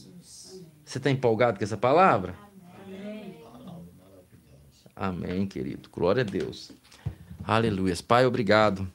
[0.84, 2.36] Você está empolgado com essa palavra?
[2.86, 3.34] Amém.
[4.94, 5.88] Amém, querido.
[5.90, 6.70] Glória a Deus.
[7.42, 8.00] Aleluias.
[8.00, 8.90] Pai, obrigado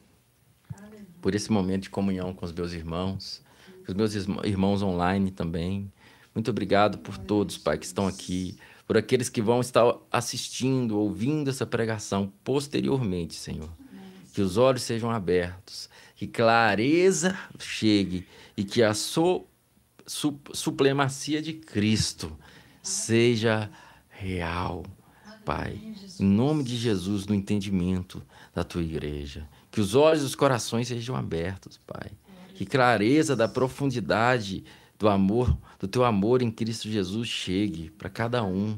[1.22, 3.42] por esse momento de comunhão com os meus irmãos,
[3.86, 5.92] com os meus irmãos online também.
[6.34, 8.58] Muito obrigado por todos, Pai, que estão aqui,
[8.88, 13.70] por aqueles que vão estar assistindo, ouvindo essa pregação posteriormente, Senhor.
[14.34, 19.46] Que os olhos sejam abertos, que clareza chegue e que a su,
[20.06, 22.38] su, supremacia de Cristo
[22.82, 23.70] seja
[24.10, 24.86] real,
[25.44, 25.82] Pai.
[26.20, 28.22] Em nome de Jesus, no entendimento
[28.54, 29.48] da tua igreja.
[29.72, 32.12] Que os olhos e os corações sejam abertos, Pai.
[32.56, 34.64] Que clareza da profundidade
[35.00, 38.78] do amor, do teu amor em Cristo Jesus chegue para cada um.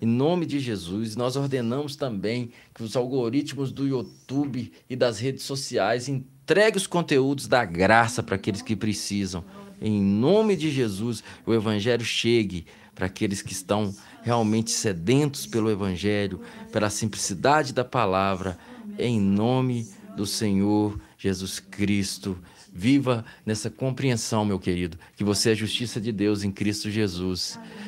[0.00, 5.44] Em nome de Jesus, nós ordenamos também que os algoritmos do YouTube e das redes
[5.44, 9.44] sociais entreguem os conteúdos da graça para aqueles que precisam.
[9.80, 16.40] Em nome de Jesus, o Evangelho chegue para aqueles que estão realmente sedentos pelo Evangelho,
[16.72, 18.58] pela simplicidade da palavra,
[18.98, 19.86] em nome
[20.16, 22.38] do Senhor Jesus Cristo.
[22.72, 27.83] Viva nessa compreensão, meu querido, que você é justiça de Deus em Cristo Jesus, que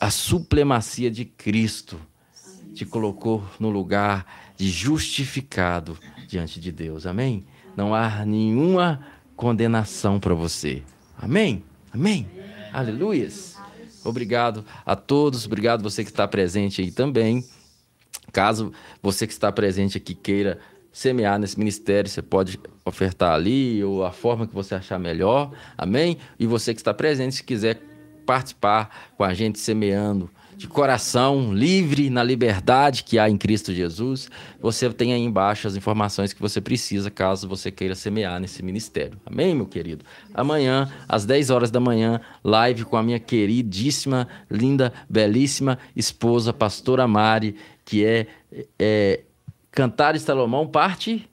[0.00, 2.00] a supremacia de Cristo
[2.74, 4.24] te colocou no lugar
[4.56, 7.06] de justificado diante de Deus.
[7.06, 7.44] Amém?
[7.76, 10.82] Não há nenhuma condenação para você.
[11.16, 11.64] Amém?
[11.92, 12.28] Amém?
[12.72, 13.56] Aleluias.
[14.04, 17.44] Obrigado a todos, obrigado você que está presente aí também.
[18.32, 18.72] Caso
[19.02, 20.58] você que está presente aqui queira
[20.92, 25.52] semear nesse ministério, você pode ofertar ali ou a forma que você achar melhor.
[25.76, 26.18] Amém?
[26.38, 27.80] E você que está presente, se quiser
[28.28, 34.28] participar com a gente semeando de coração livre na liberdade que há em Cristo Jesus,
[34.60, 39.18] você tem aí embaixo as informações que você precisa caso você queira semear nesse ministério.
[39.24, 40.04] Amém, meu querido?
[40.34, 47.08] Amanhã, às 10 horas da manhã, live com a minha queridíssima, linda, belíssima esposa, pastora
[47.08, 48.26] Mari, que é,
[48.78, 49.20] é
[49.70, 51.26] Cantar de Salomão, parte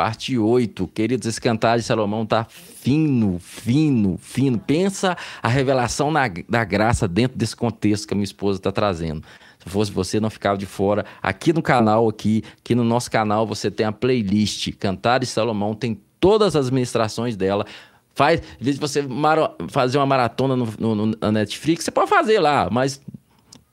[0.00, 0.88] parte 8.
[0.94, 4.58] Queridos, esse Cantar de Salomão tá fino, fino, fino.
[4.58, 9.22] Pensa a revelação na, da graça dentro desse contexto que a minha esposa está trazendo.
[9.58, 11.04] Se fosse você, não ficava de fora.
[11.22, 15.74] Aqui no canal, aqui, aqui no nosso canal, você tem a playlist Cantar de Salomão,
[15.74, 17.66] tem todas as ministrações dela.
[18.14, 19.04] Faz, de você
[19.68, 23.02] fazer uma maratona no, no, no Netflix, você pode fazer lá, mas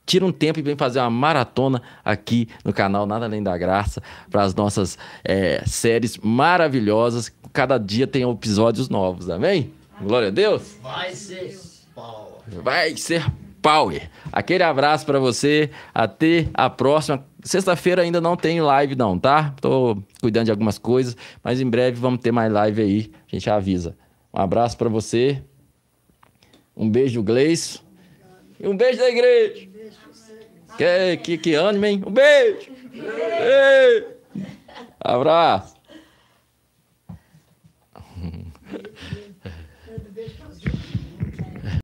[0.08, 4.02] tira um tempo e vem fazer uma maratona aqui no canal Nada Além da Graça
[4.30, 7.30] para as nossas é, séries maravilhosas.
[7.52, 9.70] Cada dia tem episódios novos, amém?
[10.00, 10.78] Glória a Deus.
[10.82, 11.60] Vai ser
[11.94, 12.62] power.
[12.62, 13.26] Vai ser
[13.60, 14.08] power.
[14.32, 15.70] Aquele abraço para você.
[15.92, 17.22] Até a próxima.
[17.44, 19.54] Sexta-feira ainda não tem live não, tá?
[19.60, 23.10] Tô cuidando de algumas coisas, mas em breve vamos ter mais live aí.
[23.30, 23.94] A gente avisa.
[24.32, 25.42] Um abraço para você.
[26.74, 27.80] Um beijo, Gleice.
[28.60, 29.68] E um beijo da igreja.
[30.78, 32.02] Que, que, que ânimo, hein?
[32.06, 32.70] Um beijo!
[32.94, 34.06] Ei.
[35.00, 35.76] Abraço!